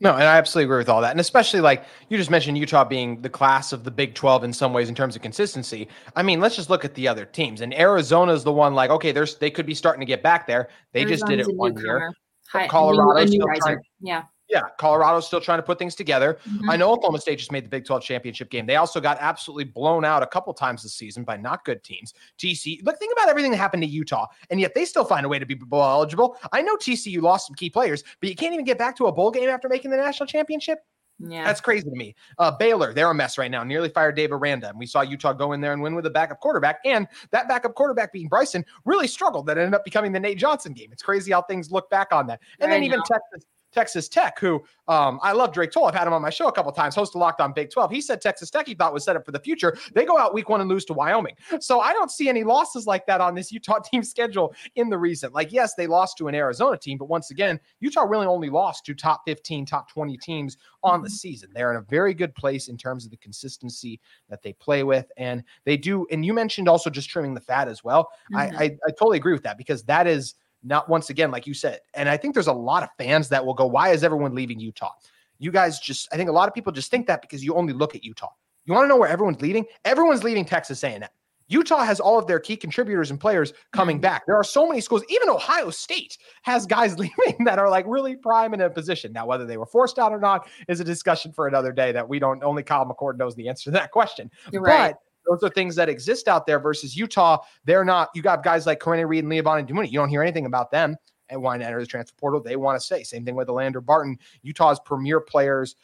No, 0.00 0.12
and 0.12 0.24
I 0.24 0.36
absolutely 0.36 0.64
agree 0.64 0.78
with 0.78 0.88
all 0.88 1.00
that. 1.02 1.12
And 1.12 1.20
especially 1.20 1.60
like 1.60 1.84
you 2.08 2.18
just 2.18 2.30
mentioned 2.30 2.58
Utah 2.58 2.84
being 2.84 3.22
the 3.22 3.30
class 3.30 3.72
of 3.72 3.84
the 3.84 3.90
Big 3.90 4.14
12 4.14 4.44
in 4.44 4.52
some 4.52 4.72
ways 4.72 4.88
in 4.88 4.94
terms 4.94 5.14
of 5.14 5.22
consistency. 5.22 5.88
I 6.16 6.22
mean, 6.22 6.40
let's 6.40 6.56
just 6.56 6.68
look 6.68 6.84
at 6.84 6.94
the 6.94 7.06
other 7.06 7.24
teams. 7.24 7.60
And 7.60 7.72
Arizona 7.72 8.32
is 8.32 8.42
the 8.42 8.52
one 8.52 8.74
like, 8.74 8.90
okay, 8.90 9.12
there's 9.12 9.36
they 9.38 9.50
could 9.50 9.66
be 9.66 9.74
starting 9.74 10.00
to 10.00 10.06
get 10.06 10.22
back 10.22 10.46
there. 10.46 10.68
They 10.92 11.02
Arizona's 11.02 11.20
just 11.20 11.30
did 11.30 11.40
it 11.40 11.56
one 11.56 11.76
year. 11.76 12.12
High, 12.50 12.68
Colorado, 12.68 13.26
still 13.26 13.46
trying, 13.56 13.78
yeah. 14.00 14.24
Yeah, 14.48 14.62
Colorado's 14.78 15.26
still 15.26 15.40
trying 15.40 15.58
to 15.58 15.62
put 15.62 15.78
things 15.78 15.94
together. 15.94 16.38
Mm-hmm. 16.46 16.70
I 16.70 16.76
know 16.76 16.92
Oklahoma 16.92 17.18
State 17.18 17.38
just 17.38 17.50
made 17.50 17.64
the 17.64 17.68
Big 17.68 17.84
12 17.86 18.02
championship 18.02 18.50
game. 18.50 18.66
They 18.66 18.76
also 18.76 19.00
got 19.00 19.16
absolutely 19.20 19.64
blown 19.64 20.04
out 20.04 20.22
a 20.22 20.26
couple 20.26 20.52
times 20.52 20.82
this 20.82 20.94
season 20.94 21.24
by 21.24 21.36
not 21.36 21.64
good 21.64 21.82
teams. 21.82 22.12
TC, 22.38 22.84
but 22.84 22.98
think 22.98 23.12
about 23.12 23.28
everything 23.28 23.50
that 23.52 23.56
happened 23.56 23.82
to 23.82 23.88
Utah, 23.88 24.26
and 24.50 24.60
yet 24.60 24.74
they 24.74 24.84
still 24.84 25.04
find 25.04 25.24
a 25.24 25.28
way 25.28 25.38
to 25.38 25.46
be 25.46 25.54
bowl 25.54 25.82
eligible. 25.82 26.36
I 26.52 26.60
know 26.60 26.76
TCU 26.76 27.22
lost 27.22 27.46
some 27.46 27.54
key 27.54 27.70
players, 27.70 28.04
but 28.20 28.28
you 28.28 28.36
can't 28.36 28.52
even 28.52 28.64
get 28.64 28.78
back 28.78 28.96
to 28.96 29.06
a 29.06 29.12
bowl 29.12 29.30
game 29.30 29.48
after 29.48 29.68
making 29.68 29.90
the 29.90 29.96
national 29.96 30.26
championship. 30.26 30.80
Yeah. 31.18 31.44
That's 31.44 31.60
crazy 31.60 31.88
to 31.88 31.96
me. 31.96 32.14
Uh, 32.38 32.50
Baylor, 32.50 32.92
they're 32.92 33.10
a 33.10 33.14
mess 33.14 33.38
right 33.38 33.50
now. 33.50 33.62
Nearly 33.62 33.88
fired 33.88 34.16
Dave 34.16 34.32
Aranda. 34.32 34.70
And 34.70 34.78
we 34.78 34.86
saw 34.86 35.02
Utah 35.02 35.32
go 35.32 35.52
in 35.52 35.60
there 35.60 35.72
and 35.72 35.80
win 35.80 35.94
with 35.94 36.06
a 36.06 36.10
backup 36.10 36.40
quarterback. 36.40 36.80
And 36.84 37.06
that 37.30 37.48
backup 37.48 37.74
quarterback 37.74 38.12
being 38.12 38.28
Bryson 38.28 38.64
really 38.84 39.06
struggled. 39.06 39.46
That 39.46 39.56
ended 39.56 39.74
up 39.74 39.84
becoming 39.84 40.12
the 40.12 40.20
Nate 40.20 40.38
Johnson 40.38 40.72
game. 40.72 40.90
It's 40.92 41.02
crazy 41.02 41.30
how 41.30 41.42
things 41.42 41.70
look 41.70 41.88
back 41.88 42.08
on 42.12 42.26
that. 42.26 42.40
And 42.58 42.70
then 42.70 42.82
even 42.82 43.00
Texas, 43.06 43.46
Texas 43.74 44.08
Tech, 44.08 44.38
who 44.38 44.64
um, 44.86 45.18
I 45.22 45.32
love 45.32 45.52
Drake 45.52 45.72
Toll. 45.72 45.86
I've 45.86 45.94
had 45.94 46.06
him 46.06 46.12
on 46.12 46.22
my 46.22 46.30
show 46.30 46.46
a 46.46 46.52
couple 46.52 46.70
times, 46.72 46.94
host 46.94 47.14
of 47.14 47.20
Locked 47.20 47.40
on 47.40 47.52
Big 47.52 47.70
12. 47.70 47.90
He 47.90 48.00
said 48.00 48.20
Texas 48.20 48.50
Tech 48.50 48.66
he 48.66 48.74
thought 48.74 48.94
was 48.94 49.04
set 49.04 49.16
up 49.16 49.24
for 49.24 49.32
the 49.32 49.40
future. 49.40 49.76
They 49.94 50.04
go 50.04 50.18
out 50.18 50.32
week 50.32 50.48
one 50.48 50.60
and 50.60 50.70
lose 50.70 50.84
to 50.86 50.92
Wyoming. 50.92 51.34
So 51.60 51.80
I 51.80 51.92
don't 51.92 52.10
see 52.10 52.28
any 52.28 52.44
losses 52.44 52.86
like 52.86 53.06
that 53.06 53.20
on 53.20 53.34
this 53.34 53.50
Utah 53.50 53.78
team 53.84 54.02
schedule 54.02 54.54
in 54.76 54.88
the 54.88 54.98
recent. 54.98 55.34
Like, 55.34 55.52
yes, 55.52 55.74
they 55.74 55.86
lost 55.86 56.16
to 56.18 56.28
an 56.28 56.34
Arizona 56.34 56.78
team, 56.78 56.98
but 56.98 57.08
once 57.08 57.30
again, 57.30 57.58
Utah 57.80 58.02
really 58.02 58.26
only 58.26 58.50
lost 58.50 58.84
to 58.86 58.94
top 58.94 59.22
15, 59.26 59.66
top 59.66 59.90
20 59.90 60.16
teams 60.18 60.56
on 60.82 61.02
the 61.02 61.08
mm-hmm. 61.08 61.14
season. 61.14 61.50
They're 61.52 61.70
in 61.70 61.78
a 61.78 61.82
very 61.82 62.14
good 62.14 62.34
place 62.34 62.68
in 62.68 62.76
terms 62.76 63.04
of 63.04 63.10
the 63.10 63.16
consistency 63.16 64.00
that 64.28 64.42
they 64.42 64.52
play 64.52 64.84
with. 64.84 65.10
And 65.16 65.42
they 65.64 65.76
do, 65.76 66.06
and 66.10 66.24
you 66.24 66.32
mentioned 66.32 66.68
also 66.68 66.90
just 66.90 67.08
trimming 67.10 67.34
the 67.34 67.40
fat 67.40 67.68
as 67.68 67.82
well. 67.82 68.10
Mm-hmm. 68.32 68.36
I, 68.36 68.64
I, 68.64 68.64
I 68.86 68.90
totally 68.90 69.16
agree 69.16 69.32
with 69.32 69.42
that 69.44 69.58
because 69.58 69.82
that 69.84 70.06
is 70.06 70.34
not 70.64 70.88
once 70.88 71.10
again, 71.10 71.30
like 71.30 71.46
you 71.46 71.54
said. 71.54 71.80
And 71.94 72.08
I 72.08 72.16
think 72.16 72.34
there's 72.34 72.46
a 72.46 72.52
lot 72.52 72.82
of 72.82 72.88
fans 72.98 73.28
that 73.28 73.44
will 73.44 73.54
go, 73.54 73.66
why 73.66 73.90
is 73.90 74.02
everyone 74.02 74.34
leaving 74.34 74.58
Utah? 74.58 74.92
You 75.38 75.50
guys 75.50 75.78
just, 75.78 76.08
I 76.12 76.16
think 76.16 76.30
a 76.30 76.32
lot 76.32 76.48
of 76.48 76.54
people 76.54 76.72
just 76.72 76.90
think 76.90 77.06
that 77.06 77.20
because 77.20 77.44
you 77.44 77.54
only 77.54 77.72
look 77.72 77.94
at 77.94 78.04
Utah. 78.04 78.30
You 78.64 78.72
want 78.72 78.84
to 78.84 78.88
know 78.88 78.96
where 78.96 79.08
everyone's 79.08 79.42
leaving? 79.42 79.66
Everyone's 79.84 80.24
leaving 80.24 80.44
Texas 80.44 80.82
A&M. 80.82 81.04
Utah 81.48 81.84
has 81.84 82.00
all 82.00 82.18
of 82.18 82.26
their 82.26 82.40
key 82.40 82.56
contributors 82.56 83.10
and 83.10 83.20
players 83.20 83.52
coming 83.72 83.96
mm-hmm. 83.96 84.02
back. 84.02 84.26
There 84.26 84.36
are 84.36 84.44
so 84.44 84.66
many 84.66 84.80
schools, 84.80 85.04
even 85.08 85.28
Ohio 85.28 85.70
State 85.70 86.16
has 86.42 86.66
guys 86.66 86.98
leaving 86.98 87.44
that 87.44 87.58
are 87.58 87.68
like 87.68 87.84
really 87.86 88.16
prime 88.16 88.54
in 88.54 88.60
a 88.60 88.70
position. 88.70 89.12
Now, 89.12 89.26
whether 89.26 89.44
they 89.44 89.56
were 89.56 89.66
forced 89.66 89.98
out 89.98 90.12
or 90.12 90.20
not 90.20 90.48
is 90.68 90.80
a 90.80 90.84
discussion 90.84 91.32
for 91.32 91.46
another 91.46 91.72
day 91.72 91.92
that 91.92 92.08
we 92.08 92.18
don't, 92.18 92.42
only 92.42 92.62
Kyle 92.62 92.86
McCord 92.86 93.18
knows 93.18 93.34
the 93.34 93.48
answer 93.48 93.64
to 93.64 93.70
that 93.72 93.90
question. 93.90 94.30
You're 94.52 94.62
right. 94.62 94.94
Those 95.28 95.42
are 95.42 95.48
things 95.48 95.74
that 95.76 95.88
exist 95.88 96.28
out 96.28 96.46
there 96.46 96.58
versus 96.58 96.96
Utah. 96.96 97.38
They're 97.64 97.84
not. 97.84 98.10
You 98.14 98.22
got 98.22 98.42
guys 98.42 98.66
like 98.66 98.80
Karene 98.80 99.08
Reid 99.08 99.24
and 99.24 99.32
Levani 99.32 99.68
Damuni. 99.68 99.90
You 99.90 99.98
don't 99.98 100.08
hear 100.08 100.22
anything 100.22 100.46
about 100.46 100.70
them 100.70 100.96
and 101.28 101.42
want 101.42 101.60
to 101.62 101.66
enter 101.66 101.80
the 101.80 101.86
transfer 101.86 102.14
portal. 102.18 102.42
They 102.42 102.56
want 102.56 102.78
to 102.78 102.84
stay. 102.84 103.02
Same 103.02 103.24
thing 103.24 103.34
with 103.34 103.48
Orlando 103.48 103.80
Barton. 103.80 104.18
Utah's 104.42 104.80
premier 104.80 105.20
players 105.20 105.76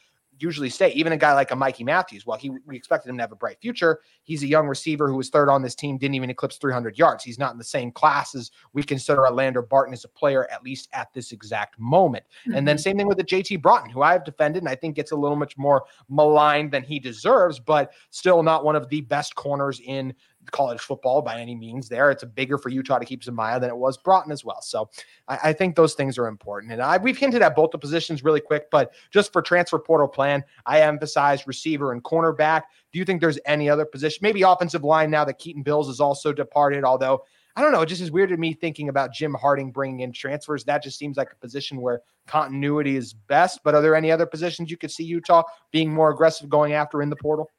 usually 0.43 0.69
stay. 0.69 0.91
Even 0.93 1.13
a 1.13 1.17
guy 1.17 1.33
like 1.35 1.51
a 1.51 1.57
Mikey 1.57 1.85
Matthews, 1.85 2.27
while 2.27 2.39
he 2.39 2.51
we 2.67 2.77
expected 2.77 3.09
him 3.11 3.17
to 3.17 3.23
have 3.23 3.33
a 3.33 3.37
bright 3.37 3.59
future, 3.61 4.01
he's 4.23 4.43
a 4.43 4.47
young 4.47 4.67
receiver 4.67 5.09
who 5.09 5.17
was 5.17 5.31
third 5.31 5.49
on 5.49 5.63
this 5.63 5.75
team, 5.75 5.99
didn't 5.99 6.15
even 6.15 6.31
eclipse 6.31 6.57
300 6.57 6.99
yards. 6.99 7.25
He's 7.25 7.39
not 7.39 7.53
in 7.53 7.59
the 7.59 7.65
same 7.65 7.91
class 7.91 8.35
as 8.35 8.51
we 8.73 8.83
consider 8.83 9.25
a 9.25 9.31
Lander 9.31 9.63
Barton 9.63 9.93
as 9.93 10.05
a 10.05 10.09
player, 10.09 10.49
at 10.51 10.63
least 10.63 10.89
at 10.93 11.13
this 11.13 11.33
exact 11.33 11.79
moment. 11.79 12.25
Mm-hmm. 12.43 12.57
And 12.57 12.69
then 12.69 12.77
mm-hmm. 12.77 12.83
same 12.83 12.97
thing 12.97 13.09
with 13.09 13.19
the 13.19 13.25
JT 13.25 13.63
Broughton, 13.63 13.91
who 13.91 14.03
I 14.03 14.13
have 14.13 14.25
defended 14.25 14.63
and 14.63 14.69
I 14.69 14.75
think 14.75 14.97
gets 14.97 15.13
a 15.13 15.17
little 15.17 15.37
much 15.37 15.57
more 15.57 15.85
maligned 16.09 16.73
than 16.73 16.83
he 16.83 16.99
deserves, 16.99 17.59
but 17.61 17.93
still 18.11 18.43
not 18.43 18.65
one 18.65 18.77
of 18.77 18.89
the 18.89 19.03
best 19.03 19.35
corners 19.35 19.81
in 19.85 20.15
college 20.51 20.81
football 20.81 21.23
by 21.23 21.39
any 21.39 21.55
means 21.55 21.89
there. 21.89 22.11
It's 22.11 22.23
a 22.23 22.27
bigger 22.27 22.59
for 22.59 22.69
Utah 22.69 22.99
to 22.99 23.05
keep 23.05 23.23
Zemaiah 23.23 23.61
than 23.61 23.71
it 23.71 23.77
was 23.77 23.97
Broughton 23.97 24.33
as 24.33 24.45
well. 24.45 24.61
So 24.63 24.91
I, 25.29 25.39
I 25.45 25.53
think 25.53 25.77
those 25.77 25.95
things 25.95 26.19
are 26.19 26.27
important. 26.27 26.73
And 26.73 26.83
I, 26.83 26.97
we've 26.99 27.19
hinted 27.19 27.43
at 27.43 27.57
both 27.57 27.71
the 27.71 27.79
positions 27.79 28.25
really 28.25 28.41
quick, 28.41 28.71
but 28.71 28.93
just 29.11 29.33
for 29.33 29.43
transfer 29.43 29.79
portal 29.79 30.09
plan, 30.09 30.45
I 30.67 30.83
emphasize 30.83 31.47
receiver 31.47 31.93
and 31.93 32.03
cornerback. 32.03 32.63
Do 32.93 32.99
you 32.99 33.05
think 33.05 33.21
there's 33.21 33.39
any 33.47 33.69
other 33.69 33.85
position? 33.85 34.21
Maybe 34.23 34.43
offensive 34.43 34.85
line 34.85 35.11
now 35.11 35.25
that 35.25 35.39
Keaton 35.39 35.63
Bills 35.63 35.89
is 35.89 36.01
also 36.01 36.33
departed, 36.33 36.85
although 36.85 37.25
I 37.57 37.63
don't 37.63 37.73
know. 37.73 37.83
It 37.83 37.87
just 37.87 38.01
is 38.01 38.13
weird 38.13 38.31
to 38.31 38.37
me 38.37 38.55
thinking 38.55 38.89
about 38.89 39.13
Jim 39.13 39.35
Harding 39.35 39.73
bringing 39.73 40.01
in 40.01 40.13
transfers. 40.13 40.65
That 40.65 40.83
just 40.83 40.99
seems 40.99 41.17
like 41.17 41.33
a 41.33 41.37
position 41.37 41.81
where 41.81 42.01
continuity 42.27 42.97
is 42.97 43.13
best. 43.13 43.61
But 43.65 43.75
are 43.75 43.83
there 43.83 43.97
any 43.97 44.13
other 44.13 44.27
positions 44.27 44.71
you 44.71 44.77
could 44.77 44.91
see 44.91 45.05
Utah 45.05 45.43
being 45.73 45.93
more 45.93 46.11
aggressive 46.11 46.49
going 46.49 46.75
after 46.75 47.03
in 47.03 47.11
the 47.11 47.17
portal? 47.17 47.51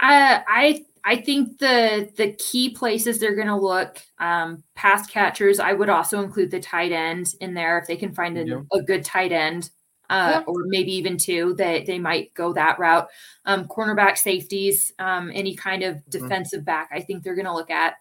Uh, 0.00 0.40
I 0.48 0.84
I 1.04 1.16
think 1.16 1.58
the 1.58 2.10
the 2.16 2.32
key 2.32 2.70
places 2.70 3.18
they're 3.18 3.34
going 3.34 3.46
to 3.48 3.56
look 3.56 3.98
um, 4.18 4.62
pass 4.74 5.06
catchers. 5.06 5.60
I 5.60 5.72
would 5.72 5.88
also 5.88 6.22
include 6.22 6.50
the 6.50 6.60
tight 6.60 6.92
end 6.92 7.34
in 7.40 7.54
there 7.54 7.78
if 7.78 7.86
they 7.86 7.96
can 7.96 8.14
find 8.14 8.38
a, 8.38 8.46
yeah. 8.46 8.60
a 8.72 8.82
good 8.82 9.04
tight 9.04 9.32
end, 9.32 9.70
uh, 10.08 10.40
yeah. 10.40 10.42
or 10.46 10.64
maybe 10.66 10.92
even 10.92 11.16
two. 11.16 11.54
That 11.54 11.64
they, 11.64 11.84
they 11.84 11.98
might 11.98 12.34
go 12.34 12.52
that 12.54 12.78
route. 12.78 13.08
Um, 13.44 13.66
cornerback, 13.66 14.18
safeties, 14.18 14.92
um, 14.98 15.30
any 15.34 15.54
kind 15.54 15.82
of 15.82 15.96
mm-hmm. 15.96 16.10
defensive 16.10 16.60
mm-hmm. 16.60 16.64
back. 16.64 16.90
I 16.92 17.00
think 17.00 17.22
they're 17.22 17.34
going 17.34 17.46
to 17.46 17.54
look 17.54 17.70
at, 17.70 17.94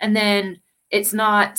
and 0.00 0.16
then 0.16 0.60
it's 0.90 1.12
not 1.12 1.58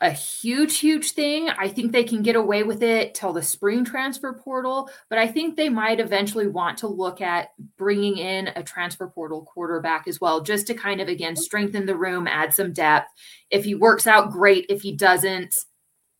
a 0.00 0.10
huge, 0.10 0.78
huge 0.78 1.12
thing. 1.12 1.48
I 1.50 1.68
think 1.68 1.90
they 1.90 2.04
can 2.04 2.22
get 2.22 2.36
away 2.36 2.62
with 2.62 2.82
it 2.82 3.14
till 3.14 3.32
the 3.32 3.42
spring 3.42 3.84
transfer 3.84 4.32
portal, 4.32 4.88
but 5.10 5.18
I 5.18 5.26
think 5.26 5.56
they 5.56 5.68
might 5.68 5.98
eventually 5.98 6.46
want 6.46 6.78
to 6.78 6.86
look 6.86 7.20
at 7.20 7.48
bringing 7.76 8.16
in 8.16 8.48
a 8.54 8.62
transfer 8.62 9.08
portal 9.08 9.42
quarterback 9.42 10.06
as 10.06 10.20
well, 10.20 10.40
just 10.40 10.68
to 10.68 10.74
kind 10.74 11.00
of 11.00 11.08
again 11.08 11.34
strengthen 11.34 11.84
the 11.84 11.96
room, 11.96 12.28
add 12.28 12.54
some 12.54 12.72
depth. 12.72 13.08
If 13.50 13.64
he 13.64 13.74
works 13.74 14.06
out, 14.06 14.30
great. 14.30 14.66
If 14.68 14.82
he 14.82 14.94
doesn't, 14.94 15.52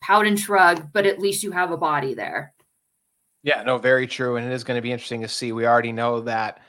pout 0.01 0.27
and 0.27 0.39
shrug, 0.39 0.93
but 0.93 1.07
at 1.07 1.19
least 1.21 1.43
you 1.43 1.53
have 1.53 1.71
a 1.71 1.77
body 1.77 2.15
there. 2.15 2.55
Yeah, 3.45 3.63
no, 3.63 3.79
very 3.79 4.07
true. 4.07 4.37
And 4.37 4.47
it 4.47 4.53
is 4.53 4.65
going 4.65 4.77
to 4.77 4.83
be 4.83 4.93
interesting 4.93 5.23
to 5.23 5.29
see. 5.29 5.53
We 5.53 5.67
already 5.67 5.93
know 5.93 6.21
that 6.23 6.61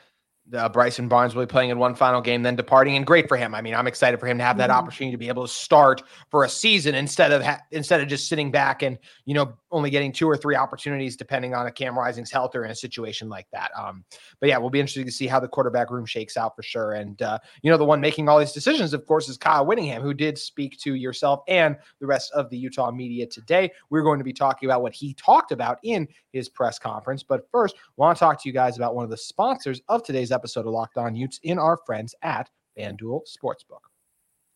uh, 0.53 0.69
Bryson 0.69 1.07
Barnes 1.07 1.35
will 1.35 1.43
be 1.43 1.47
playing 1.47 1.69
in 1.69 1.77
one 1.77 1.95
final 1.95 2.21
game, 2.21 2.43
then 2.43 2.55
departing, 2.55 2.95
and 2.95 3.05
great 3.05 3.27
for 3.27 3.37
him. 3.37 3.53
I 3.53 3.61
mean, 3.61 3.75
I'm 3.75 3.87
excited 3.87 4.19
for 4.19 4.27
him 4.27 4.37
to 4.37 4.43
have 4.43 4.57
that 4.57 4.69
mm-hmm. 4.69 4.79
opportunity 4.79 5.11
to 5.11 5.17
be 5.17 5.27
able 5.27 5.45
to 5.45 5.53
start 5.53 6.03
for 6.29 6.43
a 6.43 6.49
season 6.49 6.95
instead 6.95 7.31
of 7.31 7.43
ha- 7.43 7.61
instead 7.71 8.01
of 8.01 8.07
just 8.07 8.27
sitting 8.27 8.51
back 8.51 8.81
and 8.81 8.97
you 9.25 9.33
know 9.33 9.53
only 9.71 9.89
getting 9.89 10.11
two 10.11 10.27
or 10.27 10.37
three 10.37 10.55
opportunities 10.55 11.15
depending 11.15 11.53
on 11.53 11.67
a 11.67 11.71
Cam 11.71 11.97
Rising's 11.97 12.31
health 12.31 12.55
or 12.55 12.65
in 12.65 12.71
a 12.71 12.75
situation 12.75 13.29
like 13.29 13.47
that. 13.51 13.71
Um, 13.77 14.03
but 14.39 14.49
yeah, 14.49 14.57
we'll 14.57 14.69
be 14.69 14.79
interested 14.79 15.05
to 15.05 15.11
see 15.11 15.27
how 15.27 15.39
the 15.39 15.47
quarterback 15.47 15.91
room 15.91 16.05
shakes 16.05 16.37
out 16.37 16.55
for 16.55 16.63
sure. 16.63 16.93
And 16.93 17.21
uh, 17.21 17.39
you 17.61 17.71
know, 17.71 17.77
the 17.77 17.85
one 17.85 18.01
making 18.01 18.29
all 18.29 18.39
these 18.39 18.51
decisions, 18.51 18.93
of 18.93 19.05
course, 19.05 19.29
is 19.29 19.37
Kyle 19.37 19.65
Whittingham, 19.65 20.01
who 20.01 20.13
did 20.13 20.37
speak 20.37 20.77
to 20.79 20.95
yourself 20.95 21.41
and 21.47 21.75
the 21.99 22.07
rest 22.07 22.31
of 22.33 22.49
the 22.49 22.57
Utah 22.57 22.91
media 22.91 23.25
today. 23.25 23.71
We're 23.89 24.03
going 24.03 24.19
to 24.19 24.25
be 24.25 24.33
talking 24.33 24.67
about 24.67 24.81
what 24.81 24.93
he 24.93 25.13
talked 25.13 25.51
about 25.51 25.79
in 25.83 26.07
his 26.31 26.49
press 26.49 26.79
conference. 26.79 27.23
But 27.23 27.47
first, 27.51 27.75
I 27.77 27.79
want 27.97 28.17
to 28.17 28.19
talk 28.19 28.41
to 28.41 28.49
you 28.49 28.53
guys 28.53 28.77
about 28.77 28.95
one 28.95 29.03
of 29.03 29.11
the 29.11 29.17
sponsors 29.17 29.81
of 29.87 30.03
today's 30.03 30.31
episode 30.31 30.65
of 30.65 30.73
Locked 30.73 30.97
On 30.97 31.15
Utes 31.15 31.39
in 31.43 31.59
our 31.59 31.77
friends 31.85 32.15
at 32.21 32.49
FanDuel 32.77 33.21
Sportsbook. 33.27 33.88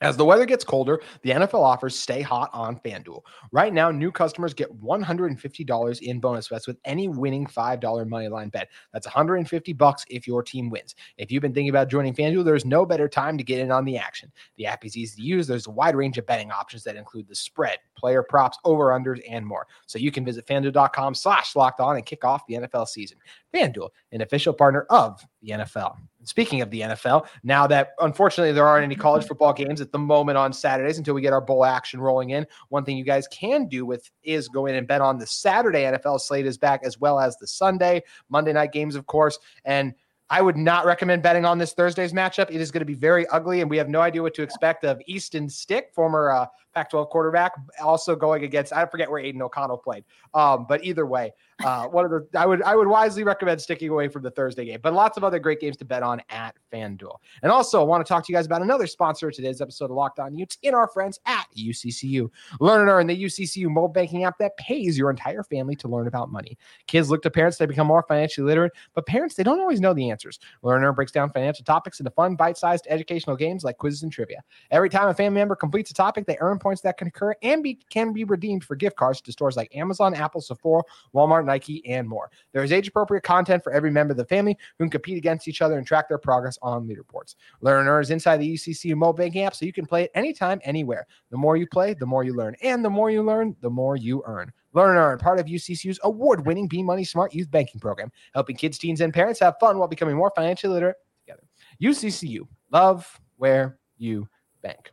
As 0.03 0.17
the 0.17 0.25
weather 0.25 0.45
gets 0.45 0.65
colder, 0.65 1.01
the 1.21 1.29
NFL 1.29 1.63
offers 1.63 1.97
stay 1.97 2.21
hot 2.21 2.49
on 2.51 2.77
FanDuel. 2.79 3.21
Right 3.53 3.73
now, 3.73 3.89
new 3.89 4.11
customers 4.11 4.53
get 4.53 4.69
$150 4.81 6.01
in 6.01 6.19
bonus 6.19 6.49
bets 6.49 6.67
with 6.67 6.77
any 6.83 7.07
winning 7.07 7.45
$5 7.45 7.79
moneyline 7.81 8.51
bet. 8.51 8.67
That's 8.91 9.07
150 9.07 9.71
bucks 9.71 10.03
if 10.09 10.27
your 10.27 10.43
team 10.43 10.69
wins. 10.69 10.95
If 11.17 11.31
you've 11.31 11.41
been 11.41 11.53
thinking 11.53 11.69
about 11.69 11.89
joining 11.89 12.13
FanDuel, 12.13 12.43
there's 12.43 12.65
no 12.65 12.85
better 12.85 13.07
time 13.07 13.37
to 13.37 13.45
get 13.45 13.59
in 13.59 13.71
on 13.71 13.85
the 13.85 13.97
action. 13.97 14.29
The 14.57 14.65
app 14.65 14.83
is 14.83 14.97
easy 14.97 15.21
to 15.21 15.25
use. 15.25 15.47
There's 15.47 15.67
a 15.67 15.71
wide 15.71 15.95
range 15.95 16.17
of 16.17 16.25
betting 16.25 16.51
options 16.51 16.83
that 16.83 16.97
include 16.97 17.29
the 17.29 17.35
spread, 17.35 17.77
player 17.95 18.23
props, 18.23 18.57
over-unders, 18.65 19.21
and 19.29 19.45
more. 19.45 19.67
So 19.85 19.99
you 19.99 20.11
can 20.11 20.25
visit 20.25 20.45
fanduel.com 20.45 21.15
slash 21.15 21.55
locked 21.55 21.79
on 21.79 21.95
and 21.95 22.05
kick 22.05 22.25
off 22.25 22.45
the 22.47 22.55
NFL 22.55 22.89
season. 22.89 23.17
FanDuel, 23.53 23.89
an 24.11 24.21
official 24.21 24.53
partner 24.53 24.85
of 24.89 25.25
the 25.43 25.51
NFL. 25.51 25.97
Speaking 26.23 26.61
of 26.61 26.69
the 26.69 26.81
NFL, 26.81 27.27
now 27.43 27.67
that 27.67 27.89
unfortunately 27.99 28.53
there 28.53 28.65
aren't 28.65 28.85
any 28.85 28.95
college 28.95 29.27
football 29.27 29.53
games 29.53 29.81
at 29.81 29.91
the 29.91 29.99
moment 29.99 30.37
on 30.37 30.53
Saturdays 30.53 30.97
until 30.97 31.13
we 31.13 31.21
get 31.21 31.33
our 31.33 31.41
bowl 31.41 31.65
action 31.65 31.99
rolling 31.99 32.29
in, 32.29 32.47
one 32.69 32.85
thing 32.85 32.97
you 32.97 33.03
guys 33.03 33.27
can 33.27 33.67
do 33.67 33.85
with 33.85 34.09
is 34.23 34.47
go 34.47 34.65
in 34.65 34.75
and 34.75 34.87
bet 34.87 35.01
on 35.01 35.17
the 35.17 35.27
Saturday 35.27 35.83
NFL 35.83 36.21
slate 36.21 36.45
is 36.45 36.57
back 36.57 36.81
as 36.83 36.99
well 36.99 37.19
as 37.19 37.37
the 37.37 37.47
Sunday, 37.47 38.01
Monday 38.29 38.53
night 38.53 38.71
games, 38.71 38.95
of 38.95 39.05
course. 39.05 39.37
And 39.65 39.93
I 40.29 40.41
would 40.41 40.57
not 40.57 40.85
recommend 40.85 41.21
betting 41.21 41.45
on 41.45 41.57
this 41.57 41.73
Thursday's 41.73 42.13
matchup. 42.13 42.49
It 42.49 42.61
is 42.61 42.71
going 42.71 42.79
to 42.79 42.85
be 42.85 42.93
very 42.93 43.27
ugly, 43.27 43.61
and 43.61 43.69
we 43.69 43.77
have 43.77 43.89
no 43.89 44.01
idea 44.01 44.21
what 44.21 44.33
to 44.35 44.41
expect 44.41 44.83
of 44.85 45.01
Easton 45.05 45.49
Stick, 45.49 45.91
former 45.93 46.31
uh, 46.31 46.45
Pac-12 46.73 47.09
quarterback, 47.09 47.53
also 47.81 48.15
going 48.15 48.43
against 48.43 48.73
I 48.73 48.85
forget 48.85 49.09
where 49.09 49.19
Aidan 49.19 49.41
O'Connell 49.41 49.77
played. 49.77 50.03
Um, 50.33 50.65
but 50.67 50.83
either 50.83 51.05
way, 51.05 51.31
uh, 51.63 51.87
one 51.87 52.05
of 52.05 52.11
the 52.11 52.27
I 52.37 52.45
would 52.45 52.61
I 52.63 52.75
would 52.75 52.87
wisely 52.87 53.23
recommend 53.23 53.61
sticking 53.61 53.89
away 53.89 54.07
from 54.07 54.23
the 54.23 54.31
Thursday 54.31 54.65
game. 54.65 54.79
But 54.81 54.93
lots 54.93 55.17
of 55.17 55.23
other 55.23 55.39
great 55.39 55.59
games 55.59 55.77
to 55.77 55.85
bet 55.85 56.03
on 56.03 56.21
at 56.29 56.55
FanDuel. 56.71 57.17
And 57.41 57.51
also, 57.51 57.79
I 57.81 57.83
want 57.83 58.05
to 58.05 58.09
talk 58.09 58.25
to 58.25 58.31
you 58.31 58.37
guys 58.37 58.45
about 58.45 58.61
another 58.61 58.87
sponsor 58.87 59.27
of 59.27 59.35
today's 59.35 59.61
episode 59.61 59.85
of 59.85 59.91
Locked 59.91 60.19
On 60.19 60.35
Utes 60.35 60.57
in 60.63 60.73
our 60.73 60.87
friends 60.87 61.19
at 61.25 61.45
UCCU. 61.57 62.29
Learn 62.59 62.81
and 62.81 62.89
earn 62.89 63.07
the 63.07 63.23
UCCU 63.23 63.67
mobile 63.67 63.87
banking 63.87 64.23
app 64.23 64.37
that 64.39 64.57
pays 64.57 64.97
your 64.97 65.09
entire 65.09 65.43
family 65.43 65.75
to 65.77 65.87
learn 65.87 66.07
about 66.07 66.31
money. 66.31 66.57
Kids 66.87 67.09
look 67.09 67.21
to 67.21 67.29
parents 67.29 67.57
to 67.57 67.67
become 67.67 67.87
more 67.87 68.03
financially 68.07 68.45
literate, 68.45 68.71
but 68.93 69.05
parents 69.05 69.35
they 69.35 69.43
don't 69.43 69.59
always 69.59 69.79
know 69.79 69.93
the 69.93 70.09
answers. 70.09 70.39
Learn 70.63 70.77
and 70.77 70.85
earn 70.85 70.95
breaks 70.95 71.11
down 71.11 71.29
financial 71.29 71.63
topics 71.63 71.99
into 71.99 72.11
fun, 72.11 72.35
bite-sized 72.35 72.87
educational 72.89 73.35
games 73.35 73.63
like 73.63 73.77
quizzes 73.77 74.03
and 74.03 74.11
trivia. 74.11 74.41
Every 74.71 74.89
time 74.89 75.07
a 75.07 75.13
family 75.13 75.39
member 75.39 75.55
completes 75.55 75.91
a 75.91 75.93
topic, 75.93 76.25
they 76.25 76.37
earn 76.39 76.59
points 76.63 76.81
that 76.81 76.97
can 76.97 77.07
occur 77.07 77.35
and 77.43 77.61
be 77.61 77.79
can 77.89 78.13
be 78.13 78.23
redeemed 78.23 78.63
for 78.63 78.75
gift 78.75 78.95
cards 78.95 79.21
to 79.21 79.31
stores 79.31 79.57
like 79.57 79.75
Amazon, 79.75 80.15
Apple, 80.15 80.41
Sephora, 80.41 80.81
Walmart, 81.13 81.45
Nike, 81.45 81.85
and 81.85 82.07
more. 82.07 82.31
There 82.53 82.63
is 82.63 82.71
age 82.71 82.87
appropriate 82.87 83.23
content 83.23 83.63
for 83.63 83.71
every 83.71 83.91
member 83.91 84.11
of 84.11 84.17
the 84.17 84.25
family 84.25 84.57
who 84.79 84.85
can 84.85 84.89
compete 84.89 85.17
against 85.17 85.47
each 85.47 85.61
other 85.61 85.77
and 85.77 85.85
track 85.85 86.07
their 86.07 86.17
progress 86.17 86.57
on 86.61 86.87
leaderboards. 86.87 87.35
Learner 87.61 87.99
is 87.99 88.09
inside 88.09 88.37
the 88.37 88.53
UCC 88.53 88.95
mobile 88.95 89.13
banking 89.13 89.43
app, 89.43 89.55
so 89.55 89.65
you 89.65 89.73
can 89.73 89.85
play 89.85 90.03
it 90.03 90.11
anytime, 90.15 90.59
anywhere. 90.63 91.05
The 91.29 91.37
more 91.37 91.57
you 91.57 91.67
play, 91.67 91.93
the 91.93 92.05
more 92.05 92.23
you 92.23 92.33
learn, 92.33 92.55
and 92.63 92.83
the 92.83 92.89
more 92.89 93.11
you 93.11 93.21
learn, 93.21 93.55
the 93.61 93.69
more 93.69 93.97
you 93.97 94.23
earn. 94.25 94.51
Learn 94.73 94.91
and 94.91 94.99
earn, 94.99 95.19
part 95.19 95.39
of 95.39 95.45
UCCU's 95.45 95.99
award-winning 96.03 96.67
Be 96.67 96.81
Money 96.81 97.03
Smart 97.03 97.33
Youth 97.33 97.51
Banking 97.51 97.79
Program, 97.79 98.11
helping 98.33 98.55
kids, 98.55 98.79
teens, 98.79 99.01
and 99.01 99.13
parents 99.13 99.39
have 99.39 99.55
fun 99.59 99.77
while 99.77 99.87
becoming 99.87 100.15
more 100.15 100.31
financially 100.35 100.73
literate 100.73 100.95
together. 101.25 101.43
UCCU, 101.81 102.47
love 102.71 103.19
where 103.37 103.77
you 103.97 104.27
bank. 104.63 104.91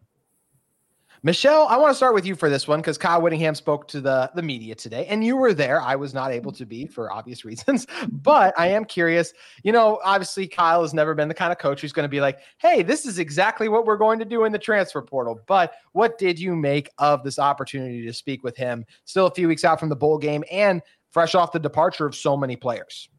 Michelle, 1.22 1.66
I 1.68 1.76
want 1.76 1.90
to 1.90 1.94
start 1.94 2.14
with 2.14 2.24
you 2.24 2.34
for 2.34 2.48
this 2.48 2.66
one 2.66 2.80
because 2.80 2.96
Kyle 2.96 3.20
Whittingham 3.20 3.54
spoke 3.54 3.86
to 3.88 4.00
the, 4.00 4.30
the 4.34 4.40
media 4.40 4.74
today, 4.74 5.04
and 5.04 5.22
you 5.22 5.36
were 5.36 5.52
there. 5.52 5.78
I 5.82 5.94
was 5.94 6.14
not 6.14 6.32
able 6.32 6.50
to 6.52 6.64
be 6.64 6.86
for 6.86 7.12
obvious 7.12 7.44
reasons, 7.44 7.86
but 8.10 8.58
I 8.58 8.68
am 8.68 8.86
curious. 8.86 9.34
You 9.62 9.72
know, 9.72 10.00
obviously, 10.02 10.48
Kyle 10.48 10.80
has 10.80 10.94
never 10.94 11.14
been 11.14 11.28
the 11.28 11.34
kind 11.34 11.52
of 11.52 11.58
coach 11.58 11.82
who's 11.82 11.92
going 11.92 12.04
to 12.04 12.10
be 12.10 12.22
like, 12.22 12.38
hey, 12.56 12.82
this 12.82 13.04
is 13.04 13.18
exactly 13.18 13.68
what 13.68 13.84
we're 13.84 13.98
going 13.98 14.18
to 14.18 14.24
do 14.24 14.44
in 14.44 14.52
the 14.52 14.58
transfer 14.58 15.02
portal. 15.02 15.40
But 15.46 15.74
what 15.92 16.16
did 16.16 16.38
you 16.38 16.56
make 16.56 16.88
of 16.96 17.22
this 17.22 17.38
opportunity 17.38 18.06
to 18.06 18.14
speak 18.14 18.42
with 18.42 18.56
him? 18.56 18.86
Still 19.04 19.26
a 19.26 19.34
few 19.34 19.46
weeks 19.46 19.62
out 19.62 19.78
from 19.78 19.90
the 19.90 19.96
bowl 19.96 20.16
game 20.16 20.42
and 20.50 20.80
fresh 21.10 21.34
off 21.34 21.52
the 21.52 21.58
departure 21.58 22.06
of 22.06 22.14
so 22.14 22.34
many 22.34 22.56
players. 22.56 23.10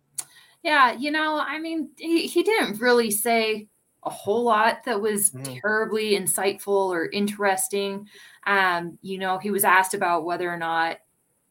Yeah, 0.64 0.94
you 0.94 1.12
know, 1.12 1.40
I 1.40 1.60
mean, 1.60 1.92
he, 1.98 2.26
he 2.26 2.42
didn't 2.42 2.80
really 2.80 3.12
say 3.12 3.68
a 4.04 4.10
whole 4.10 4.44
lot 4.44 4.84
that 4.86 5.00
was 5.00 5.30
mm. 5.32 5.62
terribly 5.62 6.12
insightful 6.12 6.90
or 6.90 7.10
interesting. 7.10 8.08
Um, 8.48 8.98
you 9.02 9.18
know, 9.18 9.38
he 9.38 9.52
was 9.52 9.64
asked 9.64 9.94
about 9.94 10.26
whether 10.26 10.50
or 10.50 10.58
not 10.58 10.98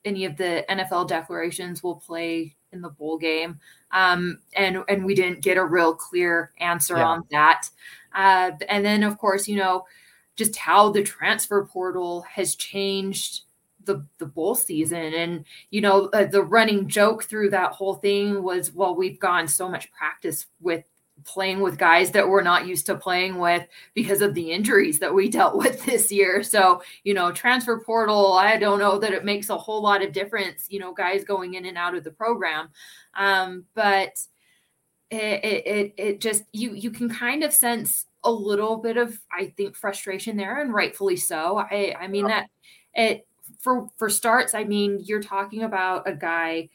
any 0.04 0.25
of 0.25 0.37
the 0.37 0.64
NFL 0.69 1.09
declarations 1.09 1.83
will 1.83 1.97
play 1.97 2.57
in 2.73 2.80
the 2.80 2.88
bowl 2.88 3.19
game. 3.19 3.59
Um, 3.92 4.38
and 4.57 4.85
and 4.88 5.04
we 5.04 5.14
didn't 5.14 5.42
get 5.42 5.57
a 5.57 5.64
real 5.64 5.95
clear 5.95 6.52
answer 6.59 6.97
yeah. 6.97 7.07
on 7.07 7.25
that. 7.30 7.69
Uh, 8.14 8.52
and 8.69 8.85
then 8.85 9.02
of 9.02 9.19
course, 9.19 9.47
you 9.49 9.57
know, 9.57 9.85
just 10.37 10.57
how 10.57 10.90
the 10.90 11.02
transfer 11.02 11.64
portal 11.66 12.23
has 12.23 12.54
changed 12.54 13.42
the 13.85 14.04
the 14.19 14.26
bowl 14.26 14.54
season 14.54 15.14
and 15.14 15.45
you 15.71 15.80
know 15.80 16.11
uh, 16.12 16.26
the 16.26 16.42
running 16.42 16.87
joke 16.87 17.25
through 17.25 17.49
that 17.49 17.73
whole 17.73 17.95
thing 17.95 18.42
was 18.42 18.73
well 18.75 18.95
we've 18.95 19.19
gone 19.19 19.49
so 19.49 19.71
much 19.71 19.90
practice 19.92 20.47
with 20.61 20.85
playing 21.24 21.60
with 21.60 21.78
guys 21.78 22.10
that 22.12 22.28
we're 22.28 22.42
not 22.42 22.66
used 22.66 22.86
to 22.86 22.94
playing 22.94 23.38
with 23.38 23.66
because 23.94 24.20
of 24.20 24.34
the 24.34 24.50
injuries 24.50 24.98
that 24.98 25.14
we 25.14 25.28
dealt 25.30 25.56
with 25.56 25.84
this 25.84 26.10
year. 26.10 26.42
So, 26.42 26.82
you 27.04 27.14
know, 27.14 27.32
transfer 27.32 27.80
portal, 27.80 28.32
I 28.32 28.56
don't 28.56 28.78
know 28.78 28.98
that 28.98 29.12
it 29.12 29.24
makes 29.24 29.50
a 29.50 29.58
whole 29.58 29.82
lot 29.82 30.04
of 30.04 30.12
difference, 30.12 30.66
you 30.68 30.78
know, 30.78 30.92
guys 30.92 31.24
going 31.24 31.54
in 31.54 31.66
and 31.66 31.78
out 31.78 31.94
of 31.94 32.04
the 32.04 32.10
program. 32.10 32.68
Um, 33.14 33.64
but 33.74 34.18
it, 35.10 35.44
it, 35.44 35.94
it 35.96 36.20
just, 36.20 36.44
you, 36.52 36.74
you 36.74 36.90
can 36.90 37.08
kind 37.08 37.42
of 37.42 37.52
sense 37.52 38.06
a 38.22 38.30
little 38.30 38.76
bit 38.76 38.96
of, 38.96 39.18
I 39.32 39.52
think, 39.56 39.76
frustration 39.76 40.36
there 40.36 40.60
and 40.60 40.72
rightfully 40.72 41.16
so. 41.16 41.58
I, 41.58 41.94
I 41.98 42.06
mean, 42.06 42.26
that 42.26 42.48
it, 42.94 43.26
for, 43.60 43.88
for 43.96 44.08
starts, 44.08 44.54
I 44.54 44.64
mean, 44.64 45.00
you're 45.04 45.22
talking 45.22 45.64
about 45.64 46.08
a 46.08 46.14
guy 46.14 46.68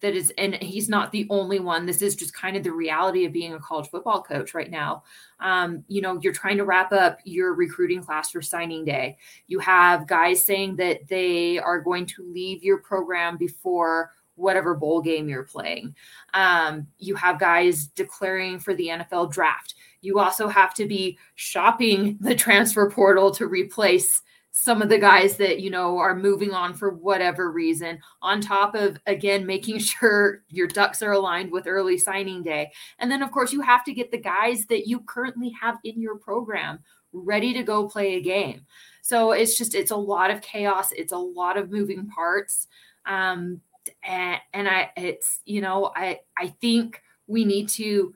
that 0.00 0.14
is 0.14 0.32
and 0.38 0.54
he's 0.56 0.88
not 0.88 1.12
the 1.12 1.26
only 1.30 1.60
one. 1.60 1.86
This 1.86 2.02
is 2.02 2.14
just 2.14 2.34
kind 2.34 2.56
of 2.56 2.62
the 2.62 2.72
reality 2.72 3.24
of 3.24 3.32
being 3.32 3.54
a 3.54 3.58
college 3.58 3.88
football 3.88 4.22
coach 4.22 4.54
right 4.54 4.70
now. 4.70 5.04
Um, 5.40 5.84
you 5.88 6.00
know 6.00 6.18
you're 6.22 6.32
trying 6.32 6.56
to 6.58 6.64
wrap 6.64 6.92
up 6.92 7.18
your 7.24 7.54
recruiting 7.54 8.02
class 8.02 8.30
for 8.30 8.42
signing 8.42 8.84
day. 8.84 9.18
You 9.46 9.58
have 9.60 10.06
guys 10.06 10.44
saying 10.44 10.76
that 10.76 11.08
they 11.08 11.58
are 11.58 11.80
going 11.80 12.06
to 12.06 12.22
leave 12.22 12.62
your 12.62 12.78
program 12.78 13.36
before 13.36 14.12
whatever 14.36 14.74
bowl 14.74 15.02
game 15.02 15.28
you're 15.28 15.44
playing. 15.44 15.94
Um, 16.32 16.86
you 16.98 17.14
have 17.16 17.38
guys 17.38 17.88
declaring 17.88 18.58
for 18.58 18.74
the 18.74 18.88
nfl 18.88 19.30
draft. 19.30 19.74
You 20.00 20.18
also 20.18 20.48
have 20.48 20.72
to 20.74 20.86
be 20.86 21.18
shopping 21.34 22.16
the 22.20 22.34
transfer 22.34 22.90
portal 22.90 23.30
to 23.32 23.46
replace 23.46 24.22
some 24.52 24.82
of 24.82 24.88
the 24.88 24.98
guys 24.98 25.36
that 25.36 25.60
you 25.60 25.70
know 25.70 25.98
are 25.98 26.14
moving 26.14 26.52
on 26.52 26.74
for 26.74 26.90
whatever 26.90 27.50
reason 27.50 27.98
on 28.20 28.40
top 28.40 28.74
of 28.74 28.98
again 29.06 29.46
making 29.46 29.78
sure 29.80 30.42
your 30.48 30.66
ducks 30.66 31.02
are 31.02 31.12
aligned 31.12 31.50
with 31.50 31.66
early 31.66 31.96
signing 31.96 32.42
day. 32.42 32.70
And 32.98 33.10
then 33.10 33.22
of 33.22 33.30
course 33.30 33.52
you 33.52 33.60
have 33.60 33.84
to 33.84 33.92
get 33.92 34.10
the 34.10 34.18
guys 34.18 34.66
that 34.66 34.86
you 34.86 35.00
currently 35.00 35.52
have 35.60 35.78
in 35.84 36.00
your 36.00 36.16
program 36.18 36.80
ready 37.12 37.52
to 37.54 37.62
go 37.62 37.88
play 37.88 38.14
a 38.14 38.20
game. 38.20 38.66
So 39.02 39.32
it's 39.32 39.56
just 39.56 39.74
it's 39.74 39.90
a 39.90 39.96
lot 39.96 40.30
of 40.30 40.42
chaos. 40.42 40.92
It's 40.92 41.12
a 41.12 41.18
lot 41.18 41.56
of 41.56 41.70
moving 41.70 42.08
parts. 42.08 42.66
Um 43.06 43.60
and, 44.02 44.40
and 44.52 44.68
i 44.68 44.90
it's 44.96 45.40
you 45.44 45.60
know 45.60 45.90
i 45.96 46.18
i 46.38 46.48
think 46.60 47.02
we 47.26 47.44
need 47.44 47.68
to 47.68 48.14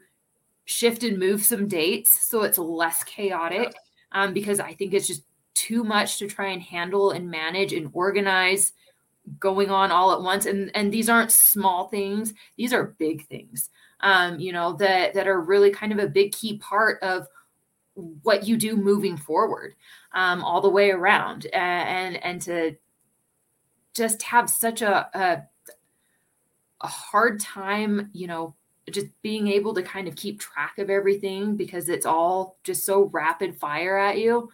shift 0.67 1.03
and 1.03 1.19
move 1.19 1.43
some 1.43 1.67
dates 1.69 2.29
so 2.29 2.43
it's 2.43 2.59
less 2.59 3.03
chaotic 3.05 3.75
um, 4.12 4.33
because 4.33 4.61
i 4.61 4.73
think 4.73 4.95
it's 4.95 5.07
just 5.07 5.25
too 5.54 5.84
much 5.84 6.18
to 6.18 6.26
try 6.26 6.49
and 6.49 6.62
handle 6.62 7.11
and 7.11 7.30
manage 7.30 7.73
and 7.73 7.90
organize 7.92 8.73
going 9.38 9.70
on 9.70 9.90
all 9.90 10.12
at 10.12 10.20
once 10.20 10.44
and 10.46 10.70
and 10.75 10.92
these 10.92 11.08
aren't 11.08 11.32
small 11.32 11.88
things 11.88 12.34
these 12.58 12.75
are 12.75 12.94
big 12.99 13.26
things 13.28 13.70
um 14.00 14.38
you 14.38 14.52
know 14.52 14.75
that 14.75 15.14
that 15.14 15.26
are 15.26 15.40
really 15.40 15.70
kind 15.70 15.92
of 15.92 15.99
a 15.99 16.06
big 16.06 16.30
key 16.32 16.58
part 16.58 17.02
of 17.02 17.26
what 17.94 18.46
you 18.46 18.56
do 18.56 18.76
moving 18.76 19.16
forward 19.16 19.75
um 20.12 20.44
all 20.44 20.61
the 20.61 20.68
way 20.68 20.90
around 20.90 21.46
and 21.54 22.16
and, 22.16 22.25
and 22.25 22.42
to 22.42 22.76
just 23.94 24.23
have 24.25 24.50
such 24.50 24.82
a, 24.82 25.08
a 25.14 25.42
a 26.84 26.87
hard 26.87 27.40
time, 27.40 28.11
you 28.12 28.26
know, 28.26 28.54
just 28.90 29.06
being 29.23 29.49
able 29.49 29.73
to 29.73 29.82
kind 29.82 30.06
of 30.06 30.14
keep 30.14 30.38
track 30.38 30.78
of 30.78 30.90
everything 30.90 31.56
because 31.56 31.88
it's 31.88 32.04
all 32.04 32.58
just 32.62 32.84
so 32.84 33.04
rapid 33.04 33.56
fire 33.56 33.96
at 33.96 34.18
you. 34.18 34.50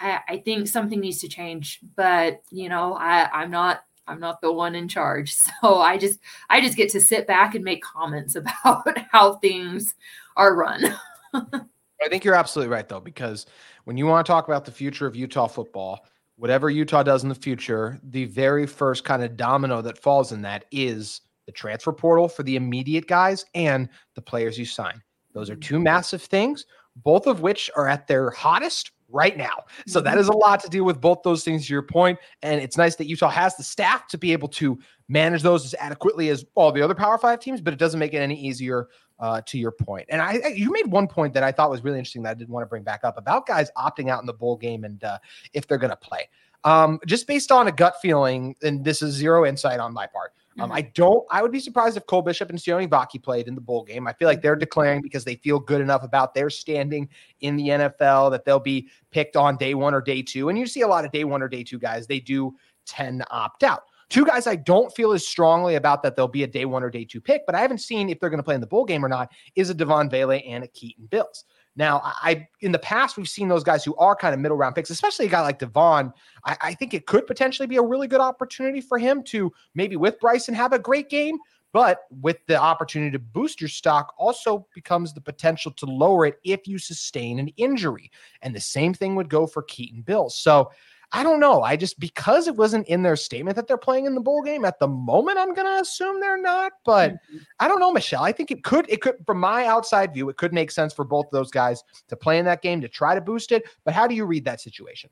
I, 0.00 0.20
I 0.28 0.36
think 0.38 0.68
something 0.68 1.00
needs 1.00 1.20
to 1.20 1.28
change, 1.28 1.80
but 1.96 2.42
you 2.50 2.68
know, 2.68 2.94
I, 2.94 3.28
I'm 3.32 3.50
not 3.50 3.80
I'm 4.08 4.20
not 4.20 4.40
the 4.40 4.52
one 4.52 4.74
in 4.74 4.88
charge. 4.88 5.36
So 5.62 5.78
I 5.78 5.98
just 5.98 6.20
I 6.50 6.60
just 6.60 6.76
get 6.76 6.90
to 6.90 7.00
sit 7.00 7.26
back 7.26 7.54
and 7.54 7.64
make 7.64 7.82
comments 7.82 8.36
about 8.36 8.98
how 9.10 9.36
things 9.36 9.94
are 10.36 10.54
run. 10.54 10.94
I 11.34 12.08
think 12.08 12.24
you're 12.24 12.34
absolutely 12.34 12.72
right 12.72 12.88
though, 12.88 13.00
because 13.00 13.46
when 13.84 13.96
you 13.96 14.06
want 14.06 14.24
to 14.26 14.30
talk 14.30 14.48
about 14.48 14.64
the 14.64 14.70
future 14.70 15.06
of 15.06 15.16
Utah 15.16 15.46
football, 15.46 16.06
whatever 16.36 16.68
Utah 16.70 17.02
does 17.02 17.22
in 17.22 17.28
the 17.28 17.34
future, 17.34 17.98
the 18.02 18.26
very 18.26 18.66
first 18.66 19.04
kind 19.04 19.22
of 19.22 19.36
domino 19.36 19.80
that 19.82 19.98
falls 19.98 20.32
in 20.32 20.42
that 20.42 20.66
is 20.70 21.22
the 21.46 21.52
transfer 21.52 21.92
portal 21.92 22.28
for 22.28 22.42
the 22.42 22.56
immediate 22.56 23.06
guys 23.06 23.44
and 23.54 23.88
the 24.14 24.22
players 24.22 24.58
you 24.58 24.66
sign. 24.66 25.00
Those 25.32 25.48
are 25.48 25.54
mm-hmm. 25.54 25.60
two 25.60 25.78
massive 25.80 26.22
things, 26.22 26.66
both 26.96 27.26
of 27.26 27.40
which 27.40 27.70
are 27.76 27.88
at 27.88 28.06
their 28.06 28.30
hottest 28.30 28.92
right 29.08 29.36
now. 29.36 29.64
So 29.86 30.00
that 30.00 30.18
mm-hmm. 30.18 30.30
a 30.30 30.36
lot 30.36 30.60
to 30.60 30.68
deal 30.68 30.84
with 30.84 31.00
both 31.00 31.22
those 31.22 31.44
things 31.44 31.66
to 31.66 31.72
your 31.72 31.82
point. 31.82 32.18
And 32.42 32.60
it's 32.60 32.76
nice 32.76 32.96
that 32.96 33.06
Utah 33.06 33.28
has 33.28 33.56
the 33.56 33.62
staff 33.62 34.06
to 34.08 34.18
be 34.18 34.32
able 34.32 34.48
to 34.48 34.78
manage 35.08 35.42
those 35.42 35.64
as 35.64 35.74
adequately 35.78 36.28
as 36.30 36.44
all 36.54 36.72
the 36.72 36.82
other 36.82 36.94
Power 36.94 37.18
Five 37.18 37.40
teams, 37.40 37.60
but 37.60 37.72
it 37.72 37.78
doesn't 37.78 38.00
make 38.00 38.14
it 38.14 38.18
any 38.18 38.38
easier 38.38 38.88
uh, 39.18 39.40
to 39.46 39.58
your 39.58 39.70
point. 39.70 40.06
And 40.08 40.20
I, 40.20 40.34
you 40.54 40.70
made 40.72 40.90
one 40.90 41.06
point 41.06 41.32
that 41.34 41.42
I 41.42 41.52
thought 41.52 41.70
was 41.70 41.84
really 41.84 41.98
interesting 41.98 42.22
that 42.24 42.30
I 42.30 42.34
didn't 42.34 42.50
want 42.50 42.64
to 42.64 42.68
bring 42.68 42.82
back 42.82 43.00
up 43.04 43.16
about 43.16 43.46
guys 43.46 43.70
opting 43.76 44.10
out 44.10 44.20
in 44.20 44.26
the 44.26 44.34
bowl 44.34 44.56
game 44.56 44.84
and 44.84 45.02
uh, 45.04 45.18
if 45.52 45.66
they're 45.66 45.78
going 45.78 45.90
to 45.90 45.96
play. 45.96 46.28
Um, 46.64 46.98
just 47.06 47.26
based 47.26 47.52
on 47.52 47.68
a 47.68 47.72
gut 47.72 47.94
feeling, 48.02 48.56
and 48.62 48.84
this 48.84 49.00
is 49.00 49.14
zero 49.14 49.46
insight 49.46 49.78
on 49.78 49.92
my 49.92 50.06
part. 50.06 50.32
Um, 50.58 50.72
I 50.72 50.82
don't. 50.82 51.24
I 51.30 51.42
would 51.42 51.52
be 51.52 51.60
surprised 51.60 51.96
if 51.96 52.06
Cole 52.06 52.22
Bishop 52.22 52.50
and 52.50 52.58
Sione 52.58 52.88
Vaki 52.88 53.22
played 53.22 53.48
in 53.48 53.54
the 53.54 53.60
bowl 53.60 53.84
game. 53.84 54.06
I 54.06 54.12
feel 54.12 54.26
like 54.26 54.42
they're 54.42 54.54
mm-hmm. 54.54 54.60
declaring 54.60 55.02
because 55.02 55.24
they 55.24 55.36
feel 55.36 55.58
good 55.58 55.80
enough 55.80 56.02
about 56.02 56.34
their 56.34 56.50
standing 56.50 57.08
in 57.40 57.56
the 57.56 57.68
NFL 57.68 58.30
that 58.30 58.44
they'll 58.44 58.58
be 58.58 58.88
picked 59.10 59.36
on 59.36 59.56
day 59.56 59.74
one 59.74 59.94
or 59.94 60.00
day 60.00 60.22
two. 60.22 60.48
And 60.48 60.58
you 60.58 60.66
see 60.66 60.80
a 60.80 60.88
lot 60.88 61.04
of 61.04 61.12
day 61.12 61.24
one 61.24 61.42
or 61.42 61.48
day 61.48 61.62
two 61.62 61.78
guys. 61.78 62.06
They 62.06 62.20
do 62.20 62.54
tend 62.86 63.20
to 63.20 63.30
opt 63.30 63.62
out. 63.62 63.82
Two 64.08 64.24
guys 64.24 64.46
I 64.46 64.54
don't 64.54 64.94
feel 64.94 65.12
as 65.12 65.26
strongly 65.26 65.74
about 65.74 66.02
that 66.04 66.14
they'll 66.14 66.28
be 66.28 66.44
a 66.44 66.46
day 66.46 66.64
one 66.64 66.84
or 66.84 66.90
day 66.90 67.04
two 67.04 67.20
pick, 67.20 67.44
but 67.44 67.56
I 67.56 67.60
haven't 67.60 67.78
seen 67.78 68.08
if 68.08 68.20
they're 68.20 68.30
going 68.30 68.38
to 68.38 68.44
play 68.44 68.54
in 68.54 68.60
the 68.60 68.66
bowl 68.66 68.84
game 68.84 69.04
or 69.04 69.08
not. 69.08 69.32
Is 69.56 69.68
a 69.68 69.74
Devaughn 69.74 70.08
Vele 70.10 70.40
and 70.46 70.62
a 70.62 70.68
Keaton 70.68 71.06
Bills. 71.06 71.44
Now, 71.76 72.00
I 72.04 72.48
in 72.60 72.72
the 72.72 72.78
past 72.78 73.16
we've 73.16 73.28
seen 73.28 73.48
those 73.48 73.62
guys 73.62 73.84
who 73.84 73.94
are 73.96 74.16
kind 74.16 74.34
of 74.34 74.40
middle 74.40 74.56
round 74.56 74.74
picks, 74.74 74.90
especially 74.90 75.26
a 75.26 75.30
guy 75.30 75.42
like 75.42 75.58
Devaughn. 75.58 76.12
I, 76.44 76.56
I, 76.62 76.74
think 76.74 76.94
it 76.94 77.06
could 77.06 77.26
potentially 77.26 77.66
be 77.66 77.76
a 77.76 77.82
really 77.82 78.08
good 78.08 78.20
opportunity 78.20 78.80
for 78.80 78.98
him 78.98 79.22
to 79.24 79.52
maybe 79.74 79.96
with 79.96 80.18
Bryson 80.18 80.54
have 80.54 80.72
a 80.72 80.78
great 80.78 81.10
game, 81.10 81.36
but 81.72 82.00
with 82.10 82.38
the 82.46 82.56
opportunity 82.56 83.10
to 83.10 83.18
boost 83.18 83.60
your 83.60 83.68
stock 83.68 84.14
also 84.16 84.66
becomes 84.74 85.12
the 85.12 85.20
potential 85.20 85.70
to 85.72 85.86
lower 85.86 86.24
it 86.24 86.38
if 86.44 86.66
you 86.66 86.78
sustain 86.78 87.38
an 87.38 87.48
injury. 87.58 88.10
And 88.40 88.54
the 88.54 88.60
same 88.60 88.94
thing 88.94 89.14
would 89.14 89.28
go 89.28 89.46
for 89.46 89.62
Keaton 89.62 90.00
Bills. 90.00 90.38
So 90.38 90.70
I 91.12 91.22
don't 91.22 91.40
know. 91.40 91.62
I 91.62 91.76
just 91.76 92.00
because 92.00 92.48
it 92.48 92.56
wasn't 92.56 92.88
in 92.88 93.02
their 93.02 93.16
statement 93.16 93.56
that 93.56 93.68
they're 93.68 93.78
playing 93.78 94.06
in 94.06 94.14
the 94.14 94.20
bowl 94.20 94.42
game 94.42 94.64
at 94.64 94.78
the 94.78 94.88
moment, 94.88 95.38
I'm 95.38 95.54
gonna 95.54 95.80
assume 95.80 96.20
they're 96.20 96.40
not. 96.40 96.72
But 96.84 97.12
mm-hmm. 97.12 97.38
I 97.60 97.68
don't 97.68 97.80
know, 97.80 97.92
Michelle. 97.92 98.24
I 98.24 98.32
think 98.32 98.50
it 98.50 98.64
could, 98.64 98.86
it 98.88 99.00
could, 99.00 99.16
from 99.24 99.38
my 99.38 99.66
outside 99.66 100.12
view, 100.12 100.28
it 100.28 100.36
could 100.36 100.52
make 100.52 100.70
sense 100.70 100.92
for 100.92 101.04
both 101.04 101.26
those 101.30 101.50
guys 101.50 101.82
to 102.08 102.16
play 102.16 102.38
in 102.38 102.44
that 102.46 102.62
game 102.62 102.80
to 102.80 102.88
try 102.88 103.14
to 103.14 103.20
boost 103.20 103.52
it. 103.52 103.64
But 103.84 103.94
how 103.94 104.06
do 104.06 104.14
you 104.14 104.26
read 104.26 104.44
that 104.46 104.60
situation? 104.60 105.10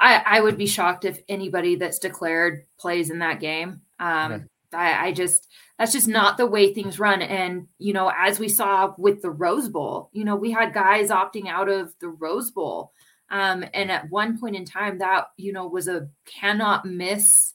I, 0.00 0.22
I 0.24 0.40
would 0.40 0.56
be 0.56 0.66
shocked 0.66 1.04
if 1.04 1.20
anybody 1.28 1.76
that's 1.76 1.98
declared 1.98 2.64
plays 2.78 3.10
in 3.10 3.18
that 3.20 3.40
game. 3.40 3.82
Um, 4.00 4.32
okay. 4.32 4.44
I, 4.72 5.08
I 5.08 5.12
just 5.12 5.48
that's 5.78 5.92
just 5.92 6.08
not 6.08 6.38
the 6.38 6.46
way 6.46 6.72
things 6.72 6.98
run. 6.98 7.22
And 7.22 7.68
you 7.78 7.92
know, 7.92 8.10
as 8.18 8.38
we 8.38 8.48
saw 8.48 8.94
with 8.96 9.20
the 9.22 9.30
Rose 9.30 9.68
Bowl, 9.68 10.08
you 10.12 10.24
know, 10.24 10.36
we 10.36 10.50
had 10.50 10.72
guys 10.72 11.10
opting 11.10 11.48
out 11.48 11.68
of 11.68 11.94
the 12.00 12.08
Rose 12.08 12.50
Bowl 12.50 12.92
um, 13.32 13.64
and 13.72 13.90
at 13.90 14.08
one 14.10 14.38
point 14.38 14.54
in 14.54 14.64
time, 14.64 14.98
that 14.98 15.28
you 15.38 15.52
know 15.52 15.66
was 15.66 15.88
a 15.88 16.08
cannot 16.26 16.84
miss 16.84 17.54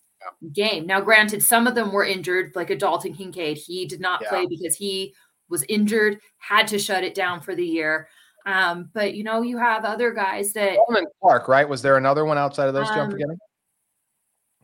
game. 0.52 0.88
Now, 0.88 1.00
granted, 1.00 1.44
some 1.44 1.68
of 1.68 1.76
them 1.76 1.92
were 1.92 2.04
injured, 2.04 2.52
like 2.56 2.72
a 2.72 2.76
Dalton 2.76 3.14
Kincaid. 3.14 3.58
He 3.58 3.86
did 3.86 4.02
not 4.02 4.22
yeah. 4.22 4.30
play 4.30 4.46
because 4.48 4.76
he 4.76 5.14
was 5.50 5.64
injured, 5.70 6.20
had 6.40 6.68
to 6.70 6.80
shut 6.80 7.04
it 7.04 7.14
down 7.14 7.42
for 7.42 7.56
the 7.56 7.66
year. 7.66 8.10
Um, 8.48 8.90
but 8.94 9.14
you 9.14 9.24
know, 9.24 9.44
you 9.44 9.60
have 9.60 9.86
other 9.86 10.12
guys 10.12 10.52
that 10.54 10.78
Coleman 10.88 11.06
Clark, 11.22 11.48
right? 11.48 11.68
Was 11.68 11.84
there 11.84 11.98
another 11.98 12.26
one 12.26 12.40
outside 12.40 12.68
of 12.68 12.74
those 12.74 12.88
two? 12.88 12.94
I'm 12.94 13.02
um, 13.02 13.12
forgetting 13.12 13.38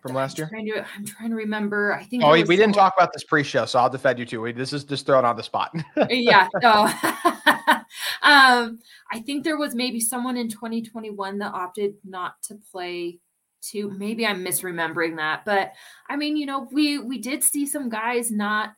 from 0.02 0.14
last 0.16 0.40
year. 0.40 0.48
I'm 0.48 0.66
trying, 0.66 0.66
to, 0.68 0.86
I'm 0.98 1.06
trying 1.06 1.30
to 1.30 1.36
remember. 1.36 1.94
I 1.94 2.04
think. 2.06 2.24
Oh, 2.24 2.32
we 2.32 2.44
didn't 2.44 2.74
talk 2.74 2.94
about 2.98 3.14
this 3.14 3.24
pre-show, 3.24 3.66
so 3.66 3.78
I'll 3.78 3.90
defend 3.90 4.18
you 4.18 4.26
too. 4.26 4.42
We, 4.42 4.52
this 4.52 4.74
is 4.74 4.84
just 4.84 5.06
thrown 5.06 5.26
on 5.26 5.36
the 5.36 5.44
spot. 5.44 5.76
yeah. 6.10 6.48
No. 6.62 6.92
um, 8.24 8.80
I 9.12 9.20
think 9.20 9.44
there 9.44 9.58
was 9.58 9.76
maybe 9.76 10.00
someone 10.00 10.38
in 10.38 10.50
2021 10.50 11.40
that 11.40 11.54
opted 11.54 11.96
not 12.06 12.42
to 12.44 12.58
play 12.72 13.20
too. 13.62 13.92
Maybe 13.92 14.26
I'm 14.26 14.44
misremembering 14.44 15.18
that, 15.18 15.44
but 15.46 15.74
I 16.10 16.16
mean, 16.16 16.38
you 16.38 16.46
know, 16.46 16.68
we 16.72 17.00
we 17.00 17.18
did 17.20 17.44
see 17.44 17.66
some 17.66 17.90
guys 17.90 18.32
not 18.32 18.74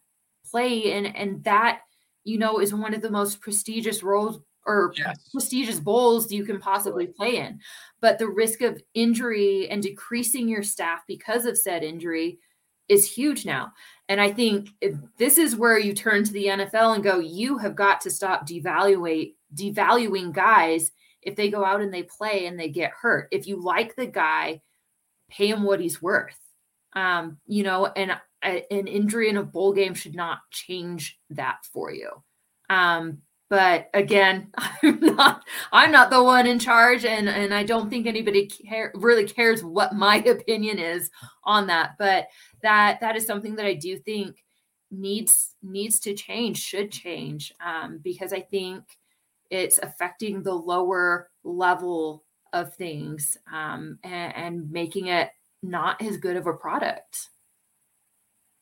play, 0.50 0.94
and 0.94 1.16
and 1.16 1.44
that 1.44 1.82
you 2.24 2.40
know 2.40 2.60
is 2.60 2.74
one 2.74 2.94
of 2.94 3.02
the 3.02 3.12
most 3.12 3.40
prestigious 3.40 4.02
roles 4.04 4.40
or 4.66 4.92
yes. 4.98 5.30
prestigious 5.32 5.80
bowls 5.80 6.32
you 6.32 6.44
can 6.44 6.60
possibly 6.60 7.06
play 7.06 7.38
in. 7.38 7.60
But 8.02 8.18
the 8.18 8.28
risk 8.28 8.62
of 8.62 8.82
injury 8.96 9.70
and 9.70 9.82
decreasing 9.82 10.48
your 10.48 10.64
staff 10.64 11.02
because 11.08 11.46
of 11.46 11.58
said 11.58 11.84
injury 11.84 12.40
is 12.90 13.12
huge 13.12 13.46
now. 13.46 13.72
And 14.08 14.22
I 14.22 14.32
think 14.32 14.70
this 15.18 15.38
is 15.38 15.56
where 15.56 15.80
you 15.80 15.94
turn 15.94 16.24
to 16.24 16.32
the 16.32 16.46
NFL 16.46 16.96
and 16.96 17.04
go, 17.04 17.20
you 17.20 17.58
have 17.58 17.76
got 17.76 18.02
to 18.02 18.12
stop 18.12 18.48
devaluate 18.48 19.34
devaluing 19.54 20.32
guys 20.32 20.92
if 21.22 21.36
they 21.36 21.50
go 21.50 21.66
out 21.66 21.82
and 21.82 21.94
they 21.94 22.04
play 22.04 22.46
and 22.46 22.60
they 22.60 22.70
get 22.70 22.92
hurt. 22.92 23.28
If 23.32 23.48
you 23.48 23.62
like 23.62 23.96
the 23.96 24.06
guy, 24.06 24.62
pay 25.30 25.50
him 25.50 25.64
what 25.64 25.80
he's 25.80 26.02
worth. 26.02 26.40
Um, 26.94 27.38
you 27.48 27.64
know, 27.64 27.88
and 27.88 28.12
a, 28.44 28.72
an 28.72 28.88
injury 28.88 29.30
in 29.30 29.38
a 29.38 29.44
bowl 29.44 29.74
game 29.74 29.96
should 29.96 30.16
not 30.16 30.40
change 30.52 31.20
that 31.32 31.66
for 31.74 31.92
you. 31.92 32.10
Um, 32.70 33.22
but 33.50 33.90
again, 33.94 34.52
I'm 34.58 35.00
not 35.00 35.44
I'm 35.72 35.92
not 35.92 36.10
the 36.10 36.24
one 36.24 36.48
in 36.48 36.60
charge, 36.60 37.06
and 37.06 37.30
and 37.30 37.54
I 37.54 37.64
don't 37.64 37.90
think 37.90 38.08
anybody 38.08 38.48
care, 38.48 38.92
really 38.96 39.26
cares 39.26 39.64
what 39.64 39.94
my 39.94 40.18
opinion 40.18 40.80
is 40.80 41.12
on 41.44 41.68
that. 41.68 41.92
But 42.00 42.28
that 42.66 43.00
that 43.02 43.16
is 43.16 43.26
something 43.26 43.56
that 43.56 43.66
I 43.66 43.74
do 43.74 43.98
think 43.98 44.44
needs 44.92 45.56
needs 45.64 46.00
to 46.02 46.14
change, 46.14 46.58
should 46.58 46.92
change, 46.92 47.54
um, 47.64 48.00
because 48.04 48.34
I 48.34 48.42
think 48.42 48.84
it's 49.50 49.80
affecting 49.80 50.42
the 50.42 50.54
lower 50.54 51.30
level 51.44 52.24
of 52.54 52.74
things 52.74 53.38
um, 53.54 54.00
and, 54.04 54.36
and 54.36 54.72
making 54.72 55.08
it 55.08 55.30
not 55.62 56.02
as 56.02 56.18
good 56.18 56.38
of 56.38 56.48
a 56.48 56.54
product. 56.54 57.30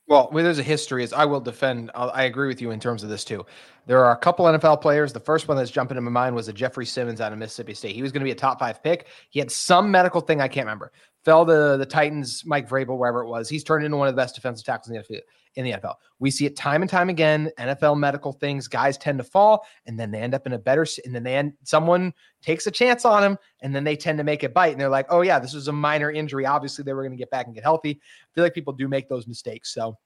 Well, 0.06 0.30
there's 0.34 0.60
a 0.60 0.64
history, 0.64 1.04
is 1.04 1.14
I 1.14 1.24
will 1.24 1.40
defend. 1.40 1.90
I 1.96 2.24
agree 2.24 2.50
with 2.50 2.62
you 2.62 2.72
in 2.72 2.80
terms 2.80 3.04
of 3.04 3.10
this 3.10 3.24
too. 3.24 3.46
There 3.86 4.04
are 4.04 4.12
a 4.12 4.18
couple 4.18 4.46
NFL 4.46 4.82
players. 4.82 5.14
The 5.14 5.20
first 5.22 5.48
one 5.48 5.56
that's 5.56 5.72
jumping 5.72 5.98
in 5.98 6.04
my 6.04 6.12
mind 6.12 6.36
was 6.36 6.50
a 6.50 6.54
Jeffrey 6.54 6.86
Simmons 6.86 7.22
out 7.22 7.32
of 7.32 7.40
Mississippi 7.40 7.74
State. 7.74 7.96
He 7.96 8.02
was 8.02 8.12
going 8.12 8.20
to 8.20 8.26
be 8.26 8.32
a 8.32 8.36
top 8.36 8.60
five 8.60 8.84
pick. 8.84 9.08
He 9.30 9.40
had 9.40 9.50
some 9.50 9.90
medical 9.90 10.20
thing 10.20 10.42
I 10.42 10.50
can't 10.50 10.66
remember. 10.66 10.92
Fell 11.26 11.46
to 11.46 11.78
the 11.78 11.86
Titans, 11.86 12.44
Mike 12.46 12.68
Vrabel, 12.68 12.98
wherever 12.98 13.22
it 13.22 13.28
was. 13.28 13.48
He's 13.48 13.64
turned 13.64 13.86
into 13.86 13.98
one 13.98 14.08
of 14.08 14.14
the 14.14 14.22
best 14.22 14.36
defensive 14.36 14.66
tackles 14.66 14.90
in 14.90 14.96
the 14.96 15.22
in 15.56 15.66
the 15.66 15.72
NFL. 15.72 15.96
We 16.20 16.32
see 16.32 16.46
it 16.46 16.56
time 16.56 16.82
and 16.82 16.90
time 16.90 17.10
again. 17.10 17.52
NFL 17.60 17.98
medical 17.98 18.34
things, 18.34 18.68
guys 18.68 18.98
tend 18.98 19.20
to 19.20 19.24
fall, 19.24 19.66
and 19.86 20.00
then 20.00 20.12
they 20.12 20.20
end 20.20 20.34
up 20.34 20.48
in 20.48 20.54
a 20.54 20.58
better. 20.58 20.86
And 21.06 21.14
then 21.14 21.24
they 21.24 21.36
end, 21.36 21.54
someone 21.64 22.14
takes 22.42 22.68
a 22.68 22.72
chance 22.72 23.06
on 23.06 23.22
them, 23.22 23.38
and 23.62 23.76
then 23.76 23.84
they 23.84 23.96
tend 23.96 24.18
to 24.18 24.24
make 24.24 24.44
it 24.44 24.54
bite. 24.54 24.72
And 24.72 24.82
they're 24.82 24.90
like, 24.90 25.06
"Oh 25.10 25.22
yeah, 25.22 25.40
this 25.40 25.54
was 25.54 25.68
a 25.68 25.72
minor 25.72 26.12
injury. 26.12 26.46
Obviously, 26.46 26.84
they 26.84 26.94
were 26.94 27.04
going 27.04 27.12
to 27.12 27.18
get 27.18 27.30
back 27.30 27.46
and 27.46 27.56
get 27.56 27.64
healthy." 27.64 27.92
I 28.02 28.28
feel 28.34 28.44
like 28.44 28.54
people 28.54 28.74
do 28.74 28.88
make 28.88 29.08
those 29.08 29.28
mistakes. 29.28 29.74
So 29.74 29.98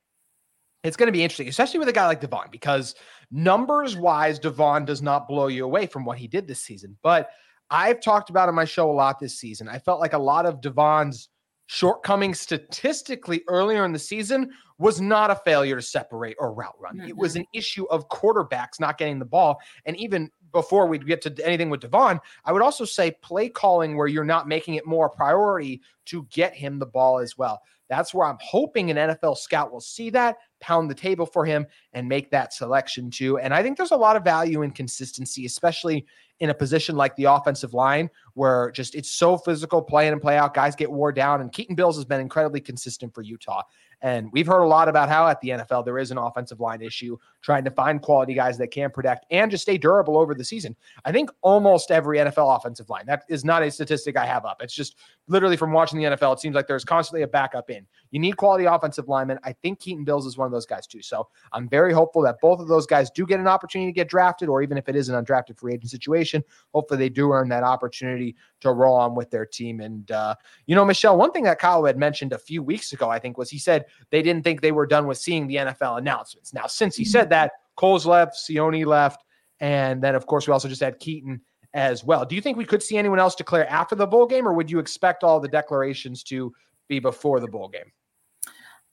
it's 0.83 0.97
going 0.97 1.07
to 1.07 1.13
be 1.13 1.23
interesting, 1.23 1.47
especially 1.47 1.79
with 1.79 1.89
a 1.89 1.93
guy 1.93 2.05
like 2.05 2.21
Devaughn, 2.21 2.51
because 2.51 2.95
numbers 3.31 3.95
wise, 3.95 4.39
Devaughn 4.39 4.85
does 4.85 5.01
not 5.01 5.27
blow 5.27 5.47
you 5.47 5.65
away 5.65 5.87
from 5.87 6.05
what 6.05 6.17
he 6.17 6.27
did 6.27 6.47
this 6.47 6.61
season. 6.61 6.97
But 7.01 7.29
I've 7.69 8.01
talked 8.01 8.29
about 8.29 8.49
in 8.49 8.55
my 8.55 8.65
show 8.65 8.89
a 8.89 8.93
lot 8.93 9.19
this 9.19 9.37
season. 9.37 9.67
I 9.67 9.79
felt 9.79 9.99
like 9.99 10.13
a 10.13 10.19
lot 10.19 10.45
of 10.45 10.61
Devaughn's 10.61 11.29
shortcomings 11.67 12.39
statistically 12.39 13.43
earlier 13.47 13.83
in 13.85 13.91
the 13.91 13.99
season 13.99 14.51
was 14.79 15.01
not 15.01 15.29
a 15.29 15.35
failure 15.35 15.75
to 15.75 15.81
separate 15.81 16.35
or 16.39 16.53
route 16.53 16.79
run. 16.79 16.97
Mm-hmm. 16.97 17.09
It 17.09 17.17
was 17.17 17.33
mm-hmm. 17.33 17.41
an 17.41 17.47
issue 17.53 17.85
of 17.89 18.07
quarterbacks 18.09 18.79
not 18.79 18.97
getting 18.97 19.19
the 19.19 19.25
ball. 19.25 19.59
And 19.85 19.97
even 19.97 20.29
before 20.53 20.87
we 20.87 20.97
get 20.97 21.21
to 21.23 21.35
anything 21.45 21.69
with 21.69 21.81
Devaughn, 21.81 22.19
I 22.45 22.53
would 22.53 22.61
also 22.61 22.85
say 22.85 23.11
play 23.21 23.49
calling 23.49 23.97
where 23.97 24.07
you're 24.07 24.23
not 24.23 24.47
making 24.47 24.75
it 24.75 24.85
more 24.85 25.07
a 25.07 25.09
priority 25.09 25.81
to 26.05 26.25
get 26.31 26.53
him 26.53 26.79
the 26.79 26.85
ball 26.85 27.19
as 27.19 27.37
well. 27.37 27.61
That's 27.89 28.13
where 28.13 28.27
I'm 28.27 28.37
hoping 28.41 28.91
an 28.91 28.97
NFL 28.97 29.37
scout 29.37 29.71
will 29.71 29.81
see 29.81 30.09
that, 30.11 30.37
pound 30.59 30.89
the 30.89 30.95
table 30.95 31.25
for 31.25 31.45
him, 31.45 31.65
and 31.93 32.07
make 32.07 32.31
that 32.31 32.53
selection 32.53 33.09
too. 33.09 33.37
And 33.39 33.53
I 33.53 33.61
think 33.63 33.77
there's 33.77 33.91
a 33.91 33.95
lot 33.95 34.15
of 34.15 34.23
value 34.23 34.61
in 34.61 34.71
consistency, 34.71 35.45
especially 35.45 36.05
in 36.39 36.49
a 36.49 36.53
position 36.53 36.95
like 36.95 37.15
the 37.15 37.25
offensive 37.25 37.73
line, 37.73 38.09
where 38.33 38.71
just 38.71 38.95
it's 38.95 39.11
so 39.11 39.37
physical, 39.37 39.81
play 39.81 40.07
in 40.07 40.13
and 40.13 40.21
play 40.21 40.37
out. 40.37 40.53
Guys 40.53 40.75
get 40.75 40.91
wore 40.91 41.11
down, 41.11 41.41
and 41.41 41.51
Keaton 41.51 41.75
Bills 41.75 41.95
has 41.95 42.05
been 42.05 42.21
incredibly 42.21 42.61
consistent 42.61 43.13
for 43.13 43.21
Utah. 43.21 43.63
And 44.01 44.31
we've 44.31 44.45
heard 44.45 44.61
a 44.61 44.67
lot 44.67 44.89
about 44.89 45.09
how 45.09 45.27
at 45.27 45.41
the 45.41 45.49
NFL 45.49 45.83
there 45.83 45.97
is 45.97 46.11
an 46.11 46.17
offensive 46.17 46.59
line 46.59 46.81
issue, 46.81 47.17
trying 47.41 47.63
to 47.63 47.71
find 47.71 48.01
quality 48.01 48.33
guys 48.33 48.57
that 48.59 48.67
can 48.67 48.91
protect 48.91 49.25
and 49.31 49.49
just 49.49 49.63
stay 49.63 49.77
durable 49.77 50.17
over 50.17 50.35
the 50.35 50.43
season. 50.43 50.75
I 51.03 51.11
think 51.11 51.31
almost 51.41 51.89
every 51.89 52.19
NFL 52.19 52.55
offensive 52.55 52.89
line, 52.89 53.05
that 53.07 53.23
is 53.27 53.43
not 53.43 53.63
a 53.63 53.71
statistic 53.71 54.15
I 54.15 54.25
have 54.25 54.45
up. 54.45 54.61
It's 54.61 54.73
just 54.73 54.97
literally 55.27 55.57
from 55.57 55.73
watching 55.73 55.99
the 55.99 56.05
NFL, 56.05 56.33
it 56.33 56.39
seems 56.39 56.55
like 56.55 56.67
there's 56.67 56.85
constantly 56.85 57.23
a 57.23 57.27
backup 57.27 57.69
in. 57.69 57.87
You 58.11 58.19
need 58.19 58.37
quality 58.37 58.65
offensive 58.65 59.07
linemen. 59.07 59.39
I 59.43 59.53
think 59.53 59.79
Keaton 59.79 60.03
Bills 60.03 60.25
is 60.25 60.37
one 60.37 60.45
of 60.45 60.51
those 60.51 60.65
guys 60.65 60.85
too. 60.85 61.01
So 61.01 61.27
I'm 61.51 61.67
very 61.67 61.91
hopeful 61.91 62.21
that 62.21 62.39
both 62.39 62.59
of 62.59 62.67
those 62.67 62.85
guys 62.85 63.09
do 63.09 63.25
get 63.25 63.39
an 63.39 63.47
opportunity 63.47 63.91
to 63.91 63.95
get 63.95 64.09
drafted, 64.09 64.47
or 64.47 64.61
even 64.61 64.77
if 64.77 64.87
it 64.87 64.95
is 64.95 65.09
an 65.09 65.23
undrafted 65.23 65.57
free 65.57 65.73
agent 65.73 65.89
situation, 65.89 66.43
hopefully 66.73 66.99
they 66.99 67.09
do 67.09 67.31
earn 67.31 67.49
that 67.49 67.63
opportunity 67.63 68.35
to 68.61 68.71
roll 68.71 68.95
on 68.95 69.15
with 69.15 69.31
their 69.31 69.45
team. 69.45 69.81
And, 69.81 70.09
uh, 70.11 70.35
you 70.67 70.75
know, 70.75 70.85
Michelle, 70.85 71.17
one 71.17 71.31
thing 71.31 71.43
that 71.43 71.59
Kyle 71.59 71.83
had 71.83 71.97
mentioned 71.97 72.33
a 72.33 72.37
few 72.37 72.61
weeks 72.63 72.93
ago, 72.93 73.09
I 73.09 73.19
think, 73.19 73.37
was 73.37 73.49
he 73.49 73.57
said 73.57 73.85
they 74.11 74.21
didn't 74.21 74.43
think 74.43 74.61
they 74.61 74.71
were 74.71 74.87
done 74.87 75.07
with 75.07 75.17
seeing 75.17 75.47
the 75.47 75.55
NFL 75.55 75.97
announcements. 75.97 76.53
Now, 76.53 76.67
since 76.67 76.95
he 76.95 77.05
said 77.05 77.29
that, 77.29 77.51
Cole's 77.75 78.05
left, 78.05 78.35
Sione 78.35 78.85
left, 78.85 79.23
and 79.59 80.01
then, 80.01 80.15
of 80.15 80.25
course, 80.25 80.47
we 80.47 80.53
also 80.53 80.67
just 80.67 80.81
had 80.81 80.99
Keaton 80.99 81.41
as 81.73 82.03
well. 82.03 82.25
Do 82.25 82.35
you 82.35 82.41
think 82.41 82.57
we 82.57 82.65
could 82.65 82.81
see 82.81 82.97
anyone 82.97 83.19
else 83.19 83.35
declare 83.35 83.69
after 83.69 83.95
the 83.95 84.07
bowl 84.07 84.25
game, 84.25 84.47
or 84.47 84.53
would 84.53 84.71
you 84.71 84.79
expect 84.79 85.23
all 85.23 85.39
the 85.39 85.47
declarations 85.47 86.23
to 86.23 86.53
be 86.87 86.99
before 86.99 87.39
the 87.39 87.47
bowl 87.47 87.67
game? 87.69 87.91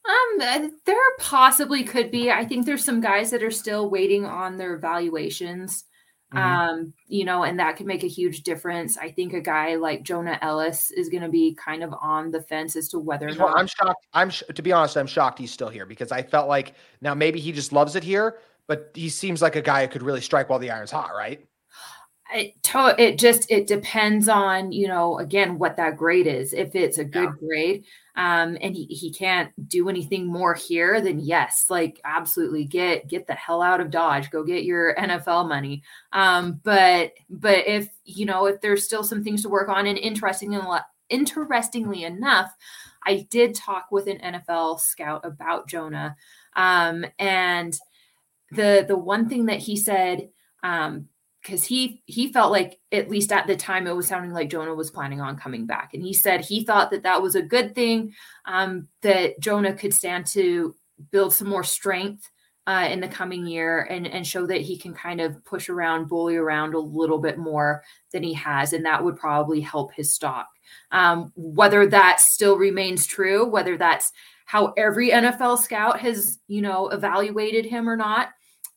Um, 0.07 0.41
uh, 0.41 0.69
there 0.85 0.97
possibly 1.19 1.83
could 1.83 2.11
be. 2.11 2.31
I 2.31 2.45
think 2.45 2.67
there's 2.67 2.85
some 2.85 3.01
guys 3.01 3.31
that 3.31 3.43
are 3.43 3.51
still 3.51 3.89
waiting 3.89 4.27
on 4.27 4.59
their 4.59 4.75
evaluations. 4.75 5.85
Mm-hmm. 6.35 6.71
Um, 6.71 6.95
you 7.07 7.25
know, 7.25 7.45
and 7.45 7.59
that 7.61 7.77
could 7.77 7.87
make 7.87 8.03
a 8.03 8.09
huge 8.09 8.43
difference. 8.43 8.99
I 8.99 9.11
think 9.11 9.33
a 9.33 9.41
guy 9.41 9.77
like 9.77 10.03
Jonah 10.03 10.39
Elliss 10.43 10.91
is 10.91 11.09
going 11.09 11.23
to 11.23 11.29
be 11.29 11.55
kind 11.55 11.83
of 11.83 11.95
on 12.01 12.31
the 12.31 12.43
fence 12.43 12.77
as 12.77 12.89
to 12.89 12.99
whether 12.99 13.29
or 13.29 13.35
not. 13.35 13.57
I'm 13.57 13.67
shocked. 13.67 14.07
I'm 14.13 14.31
sh- 14.31 14.43
to 14.53 14.63
be 14.63 14.73
honest, 14.73 14.97
I'm 14.97 15.07
shocked 15.07 15.39
he's 15.39 15.53
still 15.53 15.69
here 15.69 15.87
because 15.87 16.11
I 16.11 16.23
felt 16.23 16.49
like 16.49 16.75
now 17.01 17.15
maybe 17.15 17.39
he 17.39 17.53
just 17.53 17.73
loves 17.73 17.95
it 17.95 18.03
here, 18.03 18.39
but 18.67 18.91
he 18.95 19.09
seems 19.09 19.43
like 19.43 19.57
a 19.57 19.63
guy 19.63 19.83
who 19.83 19.89
could 19.89 20.03
really 20.03 20.21
strike 20.21 20.49
while 20.49 20.59
the 20.59 20.71
iron's 20.71 20.91
hot, 20.91 21.11
right? 21.15 21.47
It 22.33 22.63
to, 22.63 22.95
it 22.99 23.19
just 23.19 23.51
it 23.51 23.67
depends 23.67 24.29
on 24.29 24.73
you 24.73 24.89
know 24.89 25.19
again 25.19 25.59
what 25.59 25.77
that 25.77 25.97
grade 25.97 26.27
is. 26.27 26.53
If 26.53 26.75
it's 26.75 26.99
a 26.99 27.05
good 27.05 27.31
yeah. 27.41 27.47
grade 27.47 27.85
um 28.17 28.57
and 28.61 28.75
he, 28.75 28.87
he 28.87 29.13
can't 29.13 29.51
do 29.69 29.89
anything 29.89 30.27
more 30.27 30.55
here 30.55 31.01
then 31.01 31.19
yes 31.19 31.67
like 31.69 32.01
absolutely 32.05 32.65
get 32.65 33.09
get 33.09 33.27
the 33.27 33.35
hell 33.35 33.61
out 33.61 33.81
of 33.81 33.91
dodge. 33.91 34.31
Go 34.31 34.43
get 34.43 34.65
your 34.65 34.95
nfl 34.95 35.49
money. 35.49 35.83
Um 36.13 36.61
but 36.65 37.13
but 37.29 37.67
if 37.67 37.89
you 38.05 38.25
know 38.25 38.47
if 38.47 38.61
there's 38.61 38.85
still 38.85 39.05
some 39.05 39.23
things 39.23 39.43
to 39.43 39.49
work 39.49 39.69
on 39.69 39.87
and 39.87 39.99
interesting 39.99 40.55
and 40.55 40.67
interestingly 41.11 42.05
enough 42.05 42.51
i 43.05 43.27
did 43.31 43.55
talk 43.55 43.89
with 43.91 44.07
an 44.07 44.19
nfl 44.19 44.81
scout 44.81 45.21
about 45.25 45.69
jonah. 45.69 46.17
Um 46.57 47.05
and 47.19 47.79
the 48.53 48.85
the 48.89 48.97
one 48.97 49.29
thing 49.29 49.47
that 49.47 49.59
he 49.59 49.77
said 49.77 50.31
um 50.63 51.09
because 51.45 51.63
he 51.63 52.03
he 52.07 52.33
felt 52.33 52.51
like 52.51 52.79
at 52.91 53.11
least 53.11 53.31
at 53.31 53.47
the 53.47 53.55
time 53.55 53.87
it 53.87 53.95
was 53.95 54.07
sounding 54.07 54.33
like 54.33 54.49
Jonah 54.49 54.75
was 54.75 54.91
planning 54.91 55.21
on 55.21 55.37
coming 55.37 55.67
back, 55.67 55.93
and 55.93 56.03
he 56.03 56.13
said 56.13 56.41
he 56.41 56.65
thought 56.65 56.91
that 56.91 57.03
that 57.03 57.23
was 57.23 57.35
a 57.35 57.43
good 57.43 57.75
thing, 57.75 58.13
um, 58.47 58.89
that 59.03 59.39
Jonah 59.41 59.75
could 59.75 59.93
stand 59.93 60.27
to 60.27 60.75
build 61.11 61.35
some 61.35 61.49
more 61.49 61.65
strength 61.65 62.31
uh, 62.67 62.89
in 62.91 63.01
the 63.01 63.09
coming 63.09 63.47
year 63.47 63.83
and 63.91 64.07
and 64.07 64.27
show 64.27 64.47
that 64.47 64.63
he 64.63 64.79
can 64.79 64.95
kind 64.95 65.21
of 65.21 65.45
push 65.45 65.69
around, 65.69 66.09
bully 66.09 66.37
around 66.37 66.75
a 66.75 66.79
little 66.79 67.19
bit 67.19 67.39
more 67.39 67.83
than 68.11 68.23
he 68.23 68.33
has, 68.33 68.73
and 68.73 68.85
that 68.87 69.05
would 69.05 69.17
probably 69.17 69.61
help 69.61 69.93
his 69.93 70.13
stock. 70.13 70.49
Um, 70.93 71.31
whether 71.37 71.87
that 71.87 72.21
still 72.21 72.57
remains 72.57 73.07
true, 73.07 73.47
whether 73.47 73.77
that's 73.77 74.11
how 74.47 74.73
every 74.79 75.11
NFL 75.11 75.59
scout 75.59 76.01
has 76.01 76.39
you 76.49 76.63
know 76.63 76.89
evaluated 76.89 77.67
him 77.67 77.89
or 77.89 77.97
not 77.97 78.31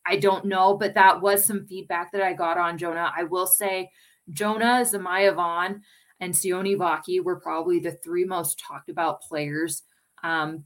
I 0.08 0.18
don't 0.18 0.46
know, 0.46 0.78
but 0.78 0.94
that 0.94 1.22
was 1.22 1.46
some 1.46 1.66
feedback 1.66 2.12
that 2.12 2.22
I 2.22 2.34
got 2.34 2.58
on 2.58 2.78
Jonah. 2.78 3.12
I 3.16 3.24
will 3.24 3.48
say 3.48 3.92
Jonah, 4.32 4.84
Zemaiah 4.84 5.36
Vaughn, 5.36 5.82
and 6.20 6.34
Sione 6.34 6.78
Vaki 6.78 7.24
were 7.24 7.40
probably 7.40 7.80
the 7.80 7.92
three 7.92 8.26
most 8.26 8.60
talked 8.60 8.90
about 8.90 9.22
players 9.22 9.84
um, 10.24 10.64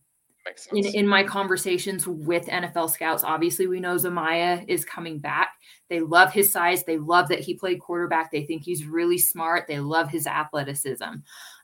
in, 0.72 0.86
in 0.86 1.08
my 1.08 1.24
conversations 1.24 2.08
with 2.08 2.46
NFL 2.46 2.90
scouts. 2.90 3.24
Obviously, 3.24 3.68
we 3.68 3.80
know 3.80 3.96
Zemaiah 3.96 4.66
is 4.68 4.86
coming 4.86 5.20
back. 5.20 5.50
They 5.90 6.00
love 6.00 6.32
his 6.32 6.52
size. 6.52 6.84
They 6.84 6.98
love 6.98 7.28
that 7.28 7.40
he 7.40 7.54
played 7.54 7.82
quarterback. 7.82 8.32
They 8.32 8.46
think 8.46 8.64
he's 8.64 8.86
really 8.86 9.18
smart. 9.18 9.68
They 9.68 9.80
love 9.80 10.10
his 10.10 10.26
athleticism. 10.26 11.16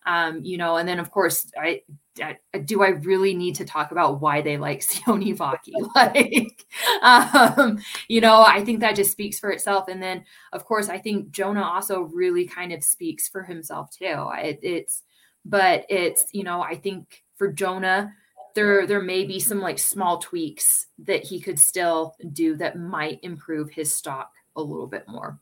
Um, 0.08 0.40
you 0.42 0.58
know, 0.58 0.78
and 0.78 0.88
then 0.88 1.00
of 1.00 1.12
course, 1.12 1.52
I, 1.62 1.82
I, 2.24 2.38
do 2.60 2.82
I 2.82 2.90
really 2.90 3.36
need 3.36 3.56
to 3.56 3.66
talk 3.66 3.92
about 3.92 4.22
why 4.22 4.42
they 4.42 4.58
like 4.58 4.80
Sione 4.88 5.36
Vaki? 5.36 5.74
like, 5.96 6.66
um, 7.02 7.80
you 8.08 8.22
know, 8.22 8.42
I 8.42 8.64
think 8.64 8.80
that 8.80 8.96
just 8.96 9.12
speaks 9.12 9.38
for 9.38 9.52
itself. 9.52 9.90
And 9.90 10.02
then, 10.02 10.24
of 10.54 10.64
course, 10.64 10.88
I 10.88 10.98
think 10.98 11.32
Jonah 11.32 11.62
also 11.62 12.04
really 12.14 12.46
kind 12.46 12.72
of 12.72 12.84
speaks 12.84 13.28
for 13.28 13.44
himself 13.44 13.92
too. 13.92 14.30
It, 14.38 14.60
it's, 14.64 15.04
but 15.44 15.86
it's, 15.90 16.26
you 16.32 16.44
know, 16.44 16.62
I 16.62 16.76
think 16.76 17.24
for 17.36 17.52
Jonah, 17.52 18.14
there 18.56 18.88
there 18.88 19.02
may 19.02 19.24
be 19.24 19.40
some 19.40 19.60
like 19.60 19.78
small 19.78 20.18
tweaks 20.18 20.88
that 21.00 21.24
he 21.24 21.40
could 21.40 21.60
still 21.60 22.16
do 22.34 22.56
that 22.56 22.80
might 22.80 23.20
improve 23.22 23.70
his 23.70 23.94
stock 23.94 24.32
a 24.56 24.62
little 24.62 24.88
bit 24.88 25.08
more. 25.08 25.38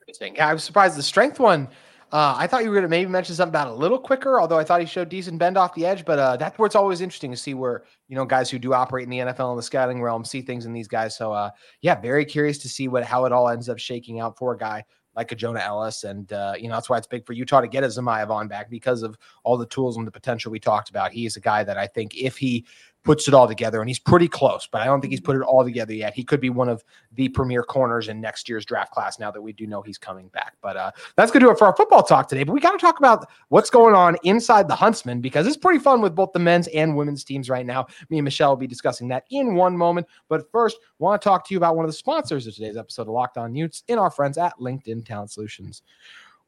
Interesting. 0.00 0.40
I 0.40 0.54
was 0.54 0.64
surprised 0.64 0.96
the 0.96 1.02
strength 1.02 1.38
one. 1.38 1.68
Uh, 2.12 2.34
I 2.38 2.46
thought 2.46 2.62
you 2.62 2.70
were 2.70 2.74
going 2.74 2.84
to 2.84 2.88
maybe 2.88 3.10
mention 3.10 3.34
something 3.34 3.50
about 3.50 3.66
a 3.66 3.74
little 3.74 3.98
quicker, 3.98 4.40
although 4.40 4.58
I 4.58 4.64
thought 4.64 4.80
he 4.80 4.86
showed 4.86 5.08
decent 5.08 5.38
bend 5.38 5.56
off 5.56 5.74
the 5.74 5.84
edge. 5.84 6.04
But 6.04 6.18
uh, 6.18 6.36
that's 6.36 6.56
where 6.56 6.66
it's 6.66 6.76
always 6.76 7.00
interesting 7.00 7.32
to 7.32 7.36
see 7.36 7.52
where 7.52 7.82
you 8.08 8.14
know 8.14 8.24
guys 8.24 8.48
who 8.48 8.58
do 8.60 8.72
operate 8.72 9.04
in 9.04 9.10
the 9.10 9.18
NFL 9.18 9.50
and 9.50 9.58
the 9.58 9.62
scouting 9.62 10.00
realm 10.00 10.24
see 10.24 10.40
things 10.40 10.66
in 10.66 10.72
these 10.72 10.88
guys. 10.88 11.16
So 11.16 11.32
uh, 11.32 11.50
yeah, 11.80 12.00
very 12.00 12.24
curious 12.24 12.58
to 12.58 12.68
see 12.68 12.86
what 12.86 13.02
how 13.02 13.24
it 13.24 13.32
all 13.32 13.48
ends 13.48 13.68
up 13.68 13.78
shaking 13.78 14.20
out 14.20 14.38
for 14.38 14.52
a 14.52 14.58
guy 14.58 14.84
like 15.16 15.32
a 15.32 15.34
Jonah 15.34 15.60
Elliss, 15.60 16.04
And, 16.04 16.30
uh, 16.32 16.52
you 16.58 16.68
know, 16.68 16.74
that's 16.74 16.90
why 16.90 16.98
it's 16.98 17.06
big 17.06 17.24
for 17.24 17.32
Utah 17.32 17.62
to 17.62 17.66
get 17.66 17.82
a 17.82 17.86
Zemaiah 17.86 18.28
Vaughn 18.28 18.48
back 18.48 18.68
because 18.68 19.02
of 19.02 19.16
all 19.44 19.56
the 19.56 19.66
tools 19.66 19.96
and 19.96 20.06
the 20.06 20.10
potential 20.10 20.52
we 20.52 20.60
talked 20.60 20.90
about. 20.90 21.10
He 21.10 21.24
is 21.24 21.36
a 21.36 21.40
guy 21.40 21.64
that 21.64 21.78
I 21.78 21.86
think 21.86 22.14
if 22.14 22.36
he 22.36 22.66
puts 23.06 23.28
it 23.28 23.34
all 23.34 23.46
together, 23.46 23.80
and 23.80 23.88
he's 23.88 24.00
pretty 24.00 24.26
close, 24.26 24.68
but 24.70 24.82
I 24.82 24.84
don't 24.84 25.00
think 25.00 25.12
he's 25.12 25.20
put 25.20 25.36
it 25.36 25.42
all 25.42 25.64
together 25.64 25.94
yet. 25.94 26.12
He 26.12 26.24
could 26.24 26.40
be 26.40 26.50
one 26.50 26.68
of 26.68 26.84
the 27.14 27.28
premier 27.28 27.62
corners 27.62 28.08
in 28.08 28.20
next 28.20 28.48
year's 28.48 28.66
draft 28.66 28.92
class 28.92 29.18
now 29.18 29.30
that 29.30 29.40
we 29.40 29.52
do 29.52 29.66
know 29.66 29.80
he's 29.80 29.96
coming 29.96 30.28
back. 30.28 30.54
But 30.60 30.76
uh, 30.76 30.90
that's 31.16 31.30
going 31.30 31.40
to 31.40 31.46
do 31.46 31.50
it 31.52 31.58
for 31.58 31.66
our 31.66 31.76
football 31.76 32.02
talk 32.02 32.28
today. 32.28 32.42
But 32.42 32.52
we 32.52 32.60
got 32.60 32.72
to 32.72 32.78
talk 32.78 32.98
about 32.98 33.26
what's 33.48 33.70
going 33.70 33.94
on 33.94 34.16
inside 34.24 34.66
the 34.66 34.74
Huntsman 34.74 35.20
because 35.20 35.46
it's 35.46 35.56
pretty 35.56 35.78
fun 35.78 36.00
with 36.00 36.14
both 36.14 36.32
the 36.32 36.40
men's 36.40 36.66
and 36.68 36.96
women's 36.96 37.22
teams 37.22 37.48
right 37.48 37.64
now. 37.64 37.86
Me 38.10 38.18
and 38.18 38.24
Michelle 38.24 38.50
will 38.50 38.56
be 38.56 38.66
discussing 38.66 39.08
that 39.08 39.24
in 39.30 39.54
one 39.54 39.76
moment. 39.76 40.06
But 40.28 40.50
first, 40.50 40.78
want 40.98 41.22
to 41.22 41.24
talk 41.24 41.46
to 41.46 41.54
you 41.54 41.58
about 41.58 41.76
one 41.76 41.84
of 41.84 41.88
the 41.88 41.96
sponsors 41.96 42.46
of 42.46 42.54
today's 42.54 42.76
episode 42.76 43.02
of 43.02 43.08
Locked 43.08 43.38
On 43.38 43.54
Utes 43.54 43.84
in 43.86 43.98
our 43.98 44.10
friends 44.10 44.36
at 44.36 44.58
LinkedIn 44.58 45.06
Talent 45.06 45.30
Solutions. 45.30 45.82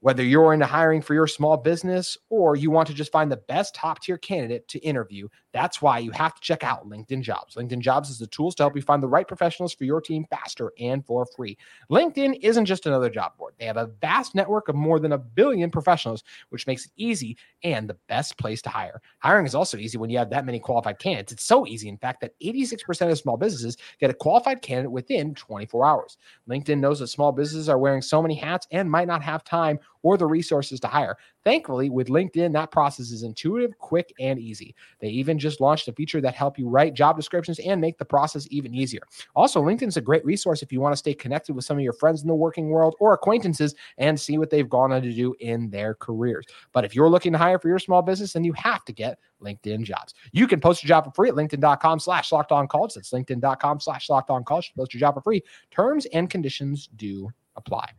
Whether 0.01 0.23
you're 0.23 0.53
into 0.53 0.65
hiring 0.65 1.03
for 1.03 1.15
your 1.15 1.27
small 1.27 1.57
business 1.57 2.17
or 2.31 2.55
you 2.55 2.71
want 2.71 2.87
to 2.87 2.95
just 2.95 3.11
find 3.11 3.33
the 3.33 3.37
best 3.37 3.75
top 3.75 4.01
tier 4.01 4.17
candidate 4.17 4.69
to 4.69 4.79
interview, 4.79 5.27
that's 5.53 5.83
why 5.83 5.99
you 5.99 6.13
have 6.13 6.37
to 6.37 6.41
check 6.41 6.63
out 6.63 6.89
LinkedIn 6.89 7.21
Jobs. 7.23 7.57
LinkedIn 7.57 7.81
Jobs 7.81 8.09
is 8.09 8.19
the 8.19 8.29
tools 8.29 8.55
to 8.55 8.63
help 8.63 8.77
you 8.77 8.83
find 8.83 9.03
the 9.03 9.09
right 9.09 9.27
professionals 9.27 9.75
for 9.75 9.83
your 9.83 10.01
team 10.01 10.25
faster 10.31 10.73
and 10.79 11.05
for 11.05 11.27
free. 11.27 11.59
LinkedIn 11.91 12.39
isn't 12.43 12.67
just 12.67 12.87
another 12.87 13.11
job 13.11 13.37
board. 13.37 13.55
They 13.59 13.65
have 13.67 13.77
a 13.77 13.91
vast 14.01 14.37
network 14.37 14.69
of 14.69 14.77
more 14.77 15.01
than 15.01 15.15
a 15.15 15.19
billion 15.19 15.69
professionals, 15.69 16.23
which 16.51 16.69
makes 16.69 16.87
it 16.87 16.93
easy 16.97 17.37
and 17.65 17.89
the 17.89 17.97
best 18.09 18.39
place 18.39 18.63
to 18.63 18.69
hire. 18.69 19.03
Hiring 19.19 19.47
is 19.47 19.55
also 19.57 19.79
easy 19.79 19.99
when 19.99 20.11
you 20.11 20.19
have 20.19 20.31
that 20.31 20.47
many 20.47 20.61
qualified 20.61 21.01
candidates. 21.01 21.33
It's 21.33 21.45
so 21.45 21.67
easy, 21.67 21.89
in 21.89 21.99
fact, 21.99 22.21
that 22.21 22.39
86% 22.41 23.11
of 23.11 23.19
small 23.19 23.37
businesses 23.37 23.77
get 23.99 24.11
a 24.11 24.15
qualified 24.15 24.63
candidate 24.63 24.93
within 24.93 25.35
24 25.35 25.85
hours. 25.85 26.19
LinkedIn 26.49 26.79
knows 26.79 27.01
that 27.01 27.09
small 27.09 27.33
businesses 27.33 27.69
are 27.69 27.79
wearing 27.79 28.01
so 28.03 28.23
many 28.23 28.37
hats 28.37 28.69
and 28.71 28.89
might 28.89 29.09
not 29.09 29.25
have 29.25 29.43
time 29.43 29.81
or 30.03 30.17
the 30.17 30.27
resources 30.27 30.81
to 30.81 30.87
hire. 30.87 31.17
Thankfully, 31.45 31.91
with 31.91 32.09
LinkedIn, 32.09 32.53
that 32.53 32.71
process 32.71 33.11
is 33.11 33.23
intuitive, 33.23 33.79
quick, 33.79 34.13
and 34.21 34.39
easy. 34.39 34.75
They 35.01 35.09
even 35.09 35.39
just 35.39 35.61
launched 35.61 35.89
a 35.89 35.93
feature 35.93 36.21
that 36.21 36.35
help 36.35 36.59
you 36.59 36.69
write 36.69 36.95
job 36.95 37.17
descriptions 37.17 37.59
and 37.61 37.81
make 37.81 37.99
the 37.99 38.05
process 38.05 38.47
even 38.51 38.75
easier. 38.75 39.03
Also, 39.35 39.63
LinkedIn 39.63 39.89
is 39.89 39.97
a 39.97 40.03
great 40.03 40.25
resource 40.25 40.63
if 40.63 40.73
you 40.73 40.81
want 40.81 40.93
to 40.93 40.97
stay 40.97 41.15
connected 41.15 41.55
with 41.55 41.65
some 41.65 41.77
of 41.77 41.83
your 41.83 41.93
friends 41.93 42.23
in 42.23 42.29
the 42.29 42.35
working 42.35 42.69
world 42.69 42.95
or 43.01 43.15
acquaintances 43.15 43.75
and 43.99 44.19
see 44.19 44.39
what 44.39 44.51
they've 44.51 44.69
gone 44.69 44.93
on 44.93 45.03
to 45.03 45.13
do 45.13 45.35
in 45.41 45.71
their 45.71 45.95
careers. 45.95 46.45
But 46.73 46.85
if 46.85 46.95
you're 46.95 47.09
looking 47.09 47.33
to 47.33 47.39
hire 47.39 47.59
for 47.59 47.69
your 47.69 47.79
small 47.79 48.03
business, 48.03 48.33
then 48.33 48.45
you 48.45 48.53
have 48.55 48.85
to 48.85 48.93
get 48.93 49.19
LinkedIn 49.43 49.85
jobs. 49.85 50.15
You 50.33 50.47
can 50.47 50.61
post 50.61 50.83
your 50.83 50.89
job 50.89 51.05
for 51.05 51.11
free 51.13 51.29
at 51.29 51.35
LinkedIn.com 51.35 52.01
slash 52.01 52.33
locked 52.33 52.53
on 52.53 52.69
college. 52.69 52.95
That's 52.95 53.11
LinkedIn.com 53.11 53.81
slash 53.81 54.09
locked 54.09 54.31
on 54.31 54.45
college. 54.45 54.73
Post 54.77 54.95
your 54.95 55.01
job 55.01 55.15
for 55.15 55.21
free. 55.21 55.43
Terms 55.71 56.07
and 56.07 56.29
conditions 56.29 56.89
do 56.97 57.31
apply. 57.57 57.93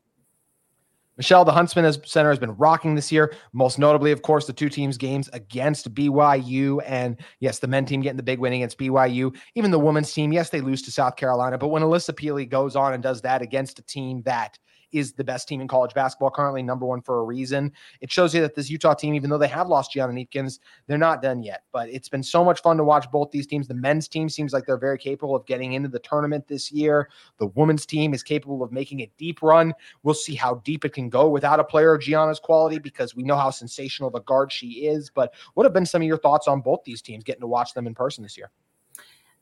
Michelle, 1.19 1.43
the 1.43 1.51
Huntsman 1.51 1.91
Center 2.05 2.29
has 2.29 2.39
been 2.39 2.55
rocking 2.55 2.95
this 2.95 3.12
year. 3.12 3.34
Most 3.51 3.77
notably, 3.77 4.13
of 4.13 4.21
course, 4.21 4.47
the 4.47 4.53
two 4.53 4.69
teams' 4.69 4.97
games 4.97 5.27
against 5.34 5.93
BYU. 5.93 6.82
And 6.86 7.17
yes, 7.41 7.60
the 7.60 7.67
men 7.67 7.86
team 7.86 7.99
getting 7.99 8.15
the 8.15 8.23
big 8.23 8.39
win 8.39 8.53
against 8.53 8.77
BYU. 8.77 9.36
Even 9.53 9.69
the 9.69 9.79
women's 9.79 10.13
team, 10.13 10.32
yes, 10.32 10.49
they 10.49 10.62
lose 10.62 10.82
to 10.84 10.93
South 10.93 11.17
Carolina. 11.17 11.58
But 11.58 11.67
when 11.67 11.84
Alissa 11.84 12.13
Pili 12.13 12.47
goes 12.47 12.77
on 12.77 12.93
and 12.93 13.03
does 13.03 13.19
that 13.23 13.41
against 13.41 13.79
a 13.79 13.82
team 13.82 14.21
that 14.23 14.58
is 14.91 15.13
the 15.13 15.23
best 15.23 15.47
team 15.47 15.62
in 15.62 15.67
college 15.67 15.93
basketball 15.93 16.32
currently, 16.32 16.63
number 16.63 16.86
one 16.86 17.02
for 17.02 17.19
a 17.19 17.23
reason. 17.23 17.71
It 18.02 18.12
shows 18.12 18.34
you 18.34 18.41
that 18.41 18.56
this 18.56 18.69
Utah 18.69 18.93
team, 18.93 19.13
even 19.13 19.30
though 19.30 19.38
they 19.38 19.47
have 19.47 19.67
lost 19.67 19.91
Gianna 19.91 20.13
Kneepkens, 20.13 20.60
they're 20.88 20.97
not 20.97 21.21
done 21.21 21.43
yet. 21.43 21.63
But 21.71 21.89
it's 21.89 22.10
been 22.10 22.23
so 22.23 22.43
much 22.43 22.62
fun 22.62 22.78
to 22.78 22.84
watch 22.84 23.10
both 23.12 23.32
these 23.32 23.47
teams. 23.47 23.67
The 23.67 23.73
men's 23.73 24.08
team 24.08 24.30
seems 24.30 24.54
like 24.54 24.65
they're 24.65 24.78
very 24.78 24.97
capable 24.97 25.36
of 25.36 25.45
getting 25.45 25.73
into 25.73 25.89
the 25.89 25.99
tournament 25.99 26.47
this 26.47 26.71
year. 26.71 27.10
The 27.38 27.47
women's 27.47 27.86
team 27.86 28.13
is 28.13 28.23
capable 28.23 28.63
of 28.63 28.71
making 28.71 29.02
a 29.02 29.12
deep 29.17 29.41
run. 29.41 29.73
We'll 30.04 30.13
see 30.13 30.36
how 30.36 30.56
deep 30.65 30.86
it 30.86 30.93
can 30.93 31.10
go 31.10 31.30
without 31.30 31.60
a 31.60 31.63
player 31.63 31.93
of 31.93 32.02
Gianna's 32.02 32.39
quality 32.39 32.80
because 32.80 33.15
we 33.15 33.23
know 33.23 33.36
how 33.36 33.49
sensational 33.49 34.15
a 34.15 34.21
guard 34.21 34.52
she 34.52 34.88
is. 34.88 35.10
But 35.10 35.34
what 35.54 35.63
have 35.63 35.73
been 35.73 35.86
some 35.86 36.02
of 36.02 36.08
your 36.08 36.17
thoughts 36.17 36.47
on 36.47 36.62
both 36.62 36.84
these 36.84 37.02
teams 37.02 37.23
getting 37.23 37.41
to 37.41 37.47
watch 37.47 37.73
them 37.73 37.88
in 37.88 37.93
person 37.93 38.23
this 38.23 38.38
year? 38.38 38.52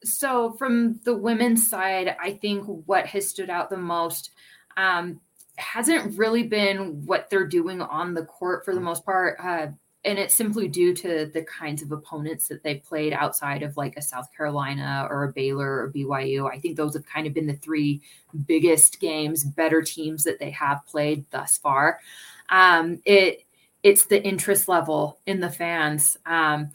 So, 0.04 0.54
from 0.54 1.00
the 1.06 1.16
women's 1.16 1.68
side, 1.68 2.16
I 2.22 2.34
think 2.34 2.66
what 2.86 3.08
has 3.08 3.28
stood 3.28 3.50
out 3.50 3.70
the 3.70 3.78
most 3.78 4.30
um, 4.78 5.20
hasn't 5.58 6.18
really 6.18 6.44
been 6.44 7.06
what 7.06 7.30
they're 7.30 7.48
doing 7.48 7.82
on 7.82 8.14
the 8.14 8.26
court 8.26 8.64
for 8.64 8.74
the 8.74 8.82
most 8.82 9.06
part. 9.06 9.38
Uh, 9.44 9.68
and 10.06 10.18
it's 10.18 10.36
simply 10.36 10.68
due 10.68 10.94
to 10.94 11.30
the 11.34 11.44
kinds 11.44 11.82
of 11.82 11.92
opponents 11.92 12.48
that 12.48 12.64
they 12.64 12.76
played 12.76 13.12
outside 13.12 13.64
of 13.64 13.76
like 13.76 13.98
a 13.98 14.02
South 14.02 14.30
Carolina 14.36 15.06
or 15.10 15.26
a 15.26 15.34
Baylor 15.34 15.84
or 15.84 15.92
BYU. 15.94 16.50
I 16.50 16.60
think 16.60 16.78
those 16.78 16.94
have 16.94 17.06
kind 17.06 17.28
of 17.28 17.34
been 17.34 17.48
the 17.48 17.56
three 17.56 18.02
biggest 18.46 19.02
games, 19.02 19.44
better 19.44 19.82
teams 19.82 20.24
that 20.24 20.40
they 20.40 20.52
have 20.52 20.86
played 20.88 21.26
thus 21.32 21.58
far. 21.58 22.00
Um, 22.50 23.02
it 23.04 23.44
it's 23.84 24.06
the 24.06 24.24
interest 24.24 24.68
level 24.68 25.20
in 25.26 25.40
the 25.40 25.50
fans. 25.50 26.18
Um, 26.26 26.72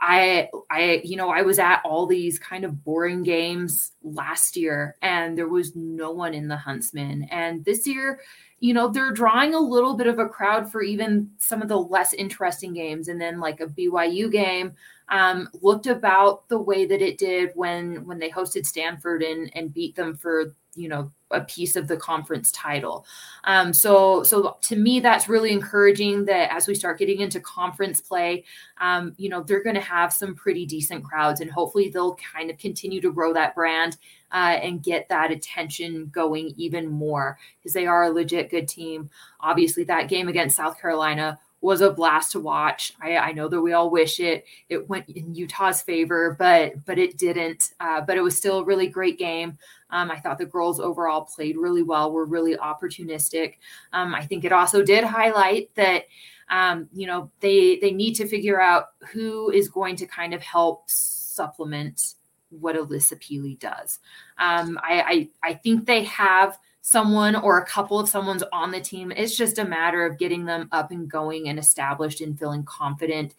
I 0.00 0.48
I 0.70 1.02
you 1.04 1.16
know 1.16 1.30
I 1.30 1.42
was 1.42 1.58
at 1.58 1.82
all 1.84 2.06
these 2.06 2.38
kind 2.38 2.64
of 2.64 2.84
boring 2.84 3.22
games 3.22 3.92
last 4.02 4.56
year 4.56 4.96
and 5.02 5.36
there 5.36 5.48
was 5.48 5.76
no 5.76 6.10
one 6.10 6.34
in 6.34 6.48
the 6.48 6.56
Huntsman. 6.56 7.24
And 7.24 7.64
this 7.64 7.86
year 7.86 8.20
you 8.60 8.74
know 8.74 8.88
they're 8.88 9.12
drawing 9.12 9.54
a 9.54 9.60
little 9.60 9.96
bit 9.96 10.06
of 10.06 10.18
a 10.18 10.28
crowd 10.28 10.70
for 10.70 10.82
even 10.82 11.30
some 11.38 11.62
of 11.62 11.68
the 11.68 11.78
less 11.78 12.12
interesting 12.14 12.72
games. 12.72 13.08
And 13.08 13.20
then 13.20 13.40
like 13.40 13.60
a 13.60 13.66
BYU 13.66 14.30
game 14.30 14.74
um, 15.10 15.48
looked 15.60 15.86
about 15.86 16.48
the 16.48 16.58
way 16.58 16.86
that 16.86 17.02
it 17.02 17.18
did 17.18 17.50
when 17.54 18.06
when 18.06 18.18
they 18.18 18.30
hosted 18.30 18.64
Stanford 18.64 19.22
and 19.22 19.50
and 19.54 19.74
beat 19.74 19.96
them 19.96 20.16
for 20.16 20.54
you 20.74 20.88
know 20.88 21.12
a 21.30 21.40
piece 21.42 21.76
of 21.76 21.88
the 21.88 21.96
conference 21.96 22.50
title. 22.52 23.06
Um, 23.44 23.72
so 23.72 24.22
so 24.22 24.56
to 24.62 24.76
me 24.76 25.00
that's 25.00 25.28
really 25.28 25.52
encouraging 25.52 26.24
that 26.26 26.52
as 26.52 26.66
we 26.66 26.74
start 26.74 26.98
getting 26.98 27.20
into 27.20 27.40
conference 27.40 28.00
play, 28.00 28.44
um, 28.80 29.14
you 29.16 29.28
know 29.28 29.42
they're 29.42 29.62
going 29.62 29.76
to 29.76 29.80
have 29.80 30.12
some 30.12 30.34
pretty 30.34 30.66
decent 30.66 31.04
crowds 31.04 31.40
and 31.40 31.50
hopefully 31.50 31.88
they'll 31.88 32.16
kind 32.16 32.50
of 32.50 32.58
continue 32.58 33.00
to 33.00 33.12
grow 33.12 33.32
that 33.32 33.54
brand 33.54 33.96
uh, 34.32 34.58
and 34.62 34.82
get 34.82 35.08
that 35.08 35.30
attention 35.30 36.06
going 36.12 36.52
even 36.56 36.88
more 36.88 37.38
because 37.58 37.72
they 37.72 37.86
are 37.86 38.04
a 38.04 38.10
legit 38.10 38.50
good 38.50 38.68
team. 38.68 39.10
Obviously 39.40 39.84
that 39.84 40.08
game 40.08 40.28
against 40.28 40.56
South 40.56 40.80
Carolina 40.80 41.38
was 41.60 41.80
a 41.80 41.90
blast 41.90 42.32
to 42.32 42.40
watch. 42.40 42.94
I, 43.02 43.16
I, 43.16 43.32
know 43.32 43.46
that 43.48 43.60
we 43.60 43.74
all 43.74 43.90
wish 43.90 44.18
it 44.18 44.44
it 44.68 44.88
went 44.88 45.08
in 45.08 45.34
Utah's 45.34 45.82
favor, 45.82 46.36
but 46.38 46.84
but 46.86 46.98
it 46.98 47.18
didn't. 47.18 47.74
Uh, 47.80 48.00
but 48.00 48.16
it 48.16 48.22
was 48.22 48.36
still 48.36 48.60
a 48.60 48.64
really 48.64 48.86
great 48.86 49.18
game. 49.18 49.58
Um, 49.90 50.10
I 50.10 50.18
thought 50.18 50.38
the 50.38 50.46
girls 50.46 50.80
overall 50.80 51.22
played 51.22 51.56
really 51.56 51.82
well. 51.82 52.12
Were 52.12 52.24
really 52.24 52.56
opportunistic. 52.56 53.54
Um, 53.92 54.14
I 54.14 54.24
think 54.24 54.44
it 54.44 54.52
also 54.52 54.82
did 54.82 55.04
highlight 55.04 55.74
that 55.74 56.04
um, 56.48 56.88
you 56.92 57.06
know 57.06 57.30
they 57.40 57.78
they 57.80 57.92
need 57.92 58.14
to 58.14 58.26
figure 58.26 58.60
out 58.60 58.86
who 59.12 59.50
is 59.50 59.68
going 59.68 59.96
to 59.96 60.06
kind 60.06 60.32
of 60.32 60.42
help 60.42 60.84
supplement 60.86 62.14
what 62.48 62.74
Alissa 62.74 63.20
Pili 63.20 63.58
does. 63.58 63.98
Um, 64.38 64.78
I, 64.82 65.28
I 65.42 65.50
I 65.50 65.54
think 65.54 65.86
they 65.86 66.04
have 66.04 66.58
someone 66.82 67.36
or 67.36 67.58
a 67.58 67.66
couple 67.66 67.98
of 67.98 68.08
someone's 68.08 68.44
on 68.52 68.70
the 68.70 68.80
team. 68.80 69.12
It's 69.12 69.36
just 69.36 69.58
a 69.58 69.64
matter 69.64 70.04
of 70.04 70.18
getting 70.18 70.44
them 70.44 70.68
up 70.72 70.90
and 70.90 71.10
going 71.10 71.48
and 71.48 71.58
established 71.58 72.20
and 72.20 72.38
feeling 72.38 72.64
confident 72.64 73.34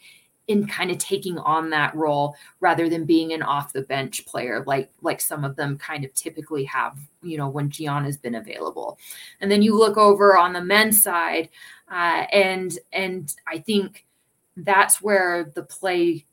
in 0.48 0.68
kind 0.68 0.92
of 0.92 0.98
taking 0.98 1.38
on 1.40 1.70
that 1.70 1.96
role 1.96 2.36
rather 2.60 2.90
than 2.90 3.06
being 3.06 3.32
an 3.32 3.42
off 3.42 3.74
the 3.74 3.84
bench 3.84 4.26
player 4.26 4.64
like 4.66 4.90
like 5.02 5.22
some 5.22 5.46
of 5.46 5.56
them 5.56 5.78
kind 5.78 6.04
of 6.04 6.14
typically 6.14 6.64
have 6.66 6.98
you 7.22 7.38
know 7.38 7.48
when 7.48 7.70
Gianna's 7.70 8.18
been 8.18 8.36
available 8.36 8.98
and 9.40 9.52
then 9.52 9.62
you 9.62 9.78
look 9.78 9.98
over 9.98 10.36
on 10.36 10.52
the 10.52 10.64
men's 10.64 11.02
side 11.02 11.50
uh, 11.90 12.26
and 12.32 12.78
and 12.92 13.34
I 13.48 13.60
think 13.60 14.06
that's 14.58 15.02
where 15.02 15.52
the 15.56 15.64
play 15.64 16.26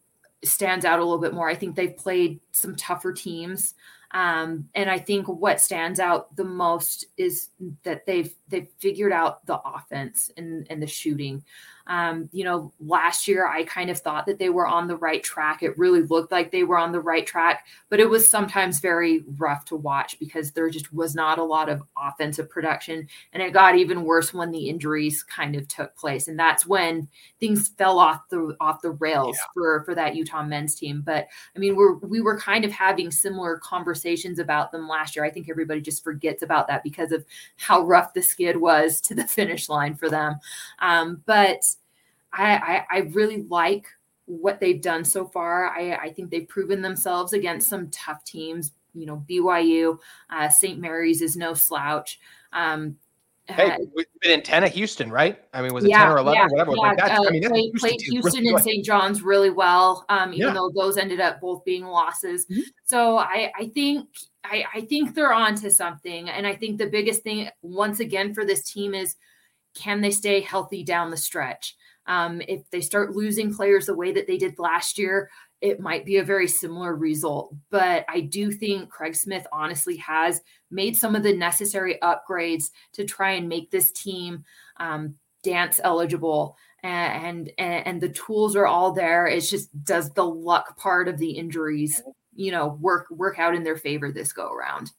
stands 0.42 0.85
out 0.85 0.99
a 0.99 1.05
little 1.05 1.21
bit 1.21 1.35
more 1.35 1.49
I 1.49 1.55
think 1.55 1.77
they've 1.77 1.97
played 1.97 2.40
some 2.53 2.75
tougher 2.77 3.12
teams 3.12 3.75
um, 4.12 4.68
and 4.75 4.90
I 4.90 4.99
think 4.99 5.29
what 5.29 5.61
stands 5.61 6.01
out 6.01 6.35
the 6.35 6.44
most 6.44 7.05
is 7.16 7.49
that 7.83 8.07
they've 8.07 8.35
they've 8.49 8.68
figured 8.79 9.12
out 9.12 9.44
the 9.47 9.61
offense 9.61 10.31
and, 10.37 10.66
and 10.71 10.83
the 10.83 10.87
shooting. 10.87 11.44
Um, 11.88 12.29
you 12.33 12.44
know, 12.44 12.72
last 12.81 13.27
year 13.27 13.46
I 13.46 13.64
kind 13.64 13.90
of 13.90 13.98
thought 13.98 14.27
that 14.27 14.38
they 14.38 14.51
were 14.51 14.66
on 14.66 14.87
the 14.87 14.96
right 14.96 15.22
track. 15.22 15.62
It 15.62 15.77
really 15.79 16.03
looked 16.03 16.31
like 16.31 16.51
they 16.51 16.62
were 16.62 16.79
on 16.79 16.92
the 16.92 17.01
right 17.01 17.27
track, 17.27 17.66
but 17.88 17.98
it 17.98 18.09
was 18.09 18.29
sometimes 18.29 18.79
very 18.79 19.24
rough 19.38 19.64
to 19.66 19.77
watch 19.77 20.18
because 20.18 20.53
there 20.53 20.68
just 20.70 20.92
was 20.92 21.14
not 21.14 21.38
a 21.38 21.44
lot 21.44 21.68
of 21.68 21.83
offensive 21.96 22.51
production. 22.51 23.09
And 23.33 23.42
it 23.42 23.53
got 23.53 23.77
even 23.77 24.05
worse 24.05 24.35
when 24.35 24.51
the 24.51 24.68
injuries 24.68 25.22
kind 25.22 25.57
of 25.57 25.66
took 25.66 25.96
place. 25.96 26.29
And 26.29 26.38
that's 26.38 26.66
when 26.66 27.09
things 27.40 27.68
fell 27.79 27.98
off 27.98 28.29
the 28.29 28.57
off 28.61 28.83
the 28.83 28.90
rails 28.92 29.37
yeah. 29.37 29.46
for 29.55 29.85
for 29.85 29.94
that 29.94 30.14
Utah 30.14 30.42
men's 30.42 30.74
team. 30.74 31.03
But 31.05 31.27
I 31.57 31.59
mean, 31.59 31.74
we're 31.74 31.94
we 31.94 32.20
were 32.20 32.38
kind 32.38 32.64
of 32.64 32.72
having 32.72 33.11
similar 33.11 33.59
conversations 33.59 34.38
about 34.38 34.72
them 34.72 34.88
last 34.88 35.16
year. 35.16 35.24
I 35.24 35.31
think 35.31 35.48
everybody 35.48 35.81
just 35.81 36.05
forgets 36.05 36.42
about 36.42 36.68
that 36.68 36.83
because 36.83 37.12
of 37.12 37.24
how 37.57 37.83
rough 37.83 38.12
the 38.12 38.22
skid 38.22 38.57
was 38.57 39.01
to 39.03 39.14
the 39.14 39.27
finish 39.27 39.68
line 39.68 39.94
for 39.94 40.11
them. 40.11 40.37
Um, 40.81 41.22
but 41.27 41.62
I, 42.32 42.56
I, 42.56 42.86
I 42.90 42.98
really 43.12 43.42
like 43.44 43.86
what 44.26 44.60
they've 44.60 44.80
done 44.80 45.04
so 45.04 45.26
far. 45.26 45.68
I, 45.70 45.94
I 45.94 46.12
think 46.12 46.30
they've 46.30 46.48
proven 46.48 46.82
themselves 46.82 47.32
against 47.32 47.68
some 47.68 47.88
tough 47.90 48.24
teams. 48.24 48.72
You 48.94 49.06
know, 49.06 49.24
BYU, 49.28 49.98
uh, 50.30 50.48
St. 50.48 50.78
Mary's 50.78 51.22
is 51.22 51.36
no 51.36 51.54
slouch. 51.54 52.18
Um, 52.52 52.96
Hey, 53.50 53.70
uh, 53.70 53.78
we've 53.94 54.06
been 54.20 54.32
in 54.32 54.42
10 54.42 54.64
at 54.64 54.72
Houston, 54.72 55.10
right? 55.10 55.42
I 55.54 55.62
mean, 55.62 55.72
was 55.72 55.84
it 55.84 55.90
yeah, 55.90 56.04
10 56.04 56.12
or 56.12 56.18
11 56.18 56.34
yeah, 56.34 56.44
or 56.44 56.48
whatever? 56.50 56.72
Yeah. 56.72 56.82
Like 56.82 57.02
uh, 57.02 57.24
I 57.26 57.30
mean, 57.30 57.42
played, 57.48 57.70
Houston, 57.70 57.78
played 57.78 58.00
Houston 58.02 58.40
really 58.42 58.54
and 58.54 58.62
St. 58.62 58.84
John's 58.84 59.22
really 59.22 59.48
well, 59.48 60.04
um, 60.10 60.34
even 60.34 60.48
yeah. 60.48 60.52
though 60.52 60.70
those 60.74 60.98
ended 60.98 61.18
up 61.18 61.40
both 61.40 61.64
being 61.64 61.84
losses. 61.84 62.44
Mm-hmm. 62.46 62.60
So 62.84 63.16
I, 63.16 63.50
I 63.58 63.68
think 63.68 64.06
I, 64.44 64.64
I 64.74 64.80
think 64.82 65.14
they're 65.14 65.32
on 65.32 65.54
to 65.56 65.70
something. 65.70 66.28
And 66.28 66.46
I 66.46 66.54
think 66.54 66.76
the 66.76 66.88
biggest 66.88 67.22
thing, 67.22 67.48
once 67.62 68.00
again, 68.00 68.34
for 68.34 68.44
this 68.44 68.70
team 68.70 68.94
is 68.94 69.16
can 69.74 70.02
they 70.02 70.10
stay 70.10 70.40
healthy 70.40 70.84
down 70.84 71.10
the 71.10 71.16
stretch? 71.16 71.74
Um, 72.09 72.42
if 72.49 72.68
they 72.71 72.81
start 72.81 73.14
losing 73.14 73.55
players 73.55 73.87
the 73.87 73.94
way 73.94 74.12
that 74.12 74.27
they 74.27 74.38
did 74.38 74.59
last 74.59 74.99
year, 74.99 75.31
it 75.61 75.81
might 75.81 76.05
be 76.05 76.16
a 76.16 76.25
very 76.25 76.49
similar 76.49 76.94
result. 76.97 77.55
But 77.71 78.05
I 78.09 78.21
do 78.21 78.51
think 78.51 78.90
Craig 78.90 79.14
Smith 79.14 79.47
honestly 79.53 79.97
has 79.99 80.40
made 80.71 80.97
some 80.97 81.14
of 81.14 81.23
the 81.23 81.37
necessary 81.37 81.99
upgrades 82.03 82.71
to 82.94 83.05
try 83.05 83.33
and 83.33 83.49
make 83.49 83.71
this 83.71 83.92
team 83.92 84.44
um, 84.79 85.14
dance 85.42 85.81
eligible. 85.83 86.57
And, 86.83 87.51
and 87.59 87.87
and 87.87 88.01
the 88.01 88.11
tools 88.11 88.55
are 88.55 88.66
all 88.66 88.92
there. 88.92 89.27
It's 89.27 89.51
just 89.51 89.68
does 89.85 90.11
the 90.11 90.25
luck 90.25 90.77
part 90.77 91.09
of 91.09 91.18
the 91.18 91.31
injuries, 91.31 92.01
you 92.37 92.53
know, 92.53 92.79
work 92.81 93.07
work 93.11 93.40
out 93.40 93.57
in 93.57 93.64
their 93.64 93.77
favor 93.77 94.12
this 94.12 94.33
go 94.33 94.53
around. 94.53 94.92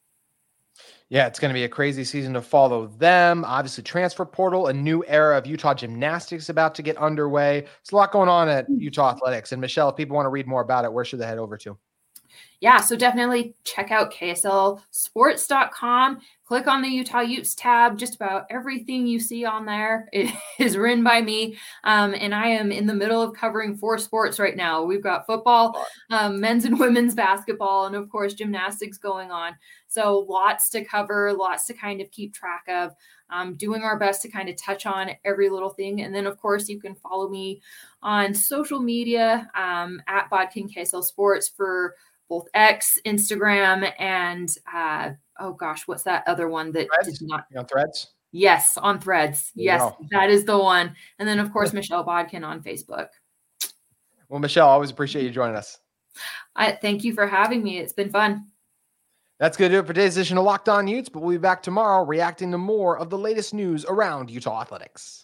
Yeah, 1.09 1.25
it's 1.25 1.39
going 1.39 1.49
to 1.49 1.55
be 1.55 1.63
a 1.63 1.69
crazy 1.69 2.03
season 2.03 2.33
to 2.33 2.41
follow 2.41 2.85
them. 2.85 3.43
Obviously, 3.43 3.83
transfer 3.83 4.25
portal, 4.25 4.67
a 4.67 4.73
new 4.73 5.03
era 5.07 5.35
of 5.37 5.47
Utah 5.47 5.73
gymnastics 5.73 6.49
about 6.49 6.75
to 6.75 6.83
get 6.83 6.97
underway. 6.97 7.61
There's 7.61 7.91
a 7.91 7.95
lot 7.95 8.11
going 8.11 8.29
on 8.29 8.47
at 8.47 8.69
mm. 8.69 8.79
Utah 8.79 9.11
Athletics. 9.11 9.51
And 9.51 9.59
Michelle, 9.59 9.89
if 9.89 9.95
people 9.95 10.15
want 10.15 10.27
to 10.27 10.29
read 10.29 10.45
more 10.45 10.61
about 10.61 10.85
it, 10.85 10.93
where 10.93 11.03
should 11.03 11.19
they 11.19 11.25
head 11.25 11.39
over 11.39 11.57
to? 11.57 11.75
Yeah, 12.61 12.81
so 12.81 12.95
definitely 12.95 13.55
check 13.63 13.91
out 13.91 14.13
KSLSports.com 14.13 16.19
click 16.49 16.65
on 16.65 16.81
the 16.81 16.89
Utah 16.89 17.19
Utes 17.19 17.53
tab. 17.53 17.95
Just 17.95 18.15
about 18.15 18.47
everything 18.49 19.05
you 19.05 19.19
see 19.19 19.45
on 19.45 19.65
there 19.65 20.09
is 20.59 20.75
written 20.75 21.03
by 21.03 21.21
me. 21.21 21.55
Um, 21.83 22.15
and 22.15 22.33
I 22.33 22.47
am 22.47 22.71
in 22.71 22.87
the 22.87 22.93
middle 22.93 23.21
of 23.21 23.35
covering 23.35 23.77
four 23.77 23.99
sports 23.99 24.39
right 24.39 24.55
now. 24.55 24.81
We've 24.81 25.03
got 25.03 25.27
football, 25.27 25.85
um, 26.09 26.39
men's 26.39 26.65
and 26.65 26.79
women's 26.79 27.13
basketball, 27.13 27.85
and 27.85 27.95
of 27.95 28.09
course, 28.09 28.33
gymnastics 28.33 28.97
going 28.97 29.29
on. 29.29 29.55
So 29.87 30.25
lots 30.27 30.71
to 30.71 30.83
cover, 30.83 31.33
lots 31.33 31.67
to 31.67 31.75
kind 31.75 32.01
of 32.01 32.09
keep 32.09 32.33
track 32.33 32.63
of. 32.67 32.95
Um, 33.31 33.53
doing 33.53 33.83
our 33.83 33.99
best 33.99 34.23
to 34.23 34.27
kind 34.27 34.49
of 34.49 34.55
touch 34.55 34.87
on 34.87 35.11
every 35.23 35.51
little 35.51 35.69
thing. 35.69 36.01
And 36.01 36.15
then, 36.15 36.25
of 36.25 36.39
course, 36.39 36.67
you 36.67 36.79
can 36.79 36.95
follow 36.95 37.29
me 37.29 37.61
on 38.01 38.33
social 38.33 38.79
media 38.79 39.47
um, 39.53 40.01
at 40.07 40.31
Bodkin 40.31 40.67
KSL 40.67 41.03
Sports 41.03 41.47
for 41.47 41.93
both 42.29 42.47
X, 42.53 42.99
Instagram, 43.05 43.91
and 43.99 44.55
uh, 44.71 45.11
oh 45.39 45.53
gosh, 45.53 45.87
what's 45.87 46.03
that 46.03 46.23
other 46.27 46.47
one 46.47 46.71
that 46.73 46.87
threads? 46.87 47.19
did 47.19 47.27
not 47.27 47.45
on 47.57 47.65
threads? 47.65 48.07
Yes, 48.31 48.77
on 48.77 48.99
threads. 48.99 49.51
Yes, 49.55 49.91
that 50.11 50.29
is 50.29 50.45
the 50.45 50.57
one. 50.57 50.95
And 51.17 51.27
then 51.27 51.39
of 51.39 51.51
course 51.51 51.73
Michelle 51.73 52.03
Bodkin 52.03 52.43
on 52.43 52.61
Facebook. 52.61 53.07
Well, 54.29 54.39
Michelle, 54.39 54.69
always 54.69 54.91
appreciate 54.91 55.23
you 55.23 55.31
joining 55.31 55.55
us. 55.55 55.79
I 56.55 56.73
thank 56.73 57.03
you 57.03 57.13
for 57.13 57.25
having 57.25 57.63
me. 57.63 57.79
It's 57.79 57.93
been 57.93 58.11
fun. 58.11 58.45
That's 59.39 59.55
going 59.55 59.71
to 59.71 59.77
do 59.77 59.79
it 59.79 59.87
for 59.87 59.93
today's 59.93 60.17
edition 60.17 60.37
of 60.37 60.43
Locked 60.43 60.67
On 60.67 60.85
Utes, 60.85 61.07
but 61.07 61.21
we'll 61.21 61.31
be 61.31 61.37
back 61.37 61.63
tomorrow 61.63 62.03
reacting 62.03 62.51
to 62.51 62.57
more 62.57 62.99
of 62.99 63.09
the 63.09 63.17
latest 63.17 63.53
news 63.53 63.85
around 63.85 64.29
Utah 64.29 64.61
athletics. 64.61 65.17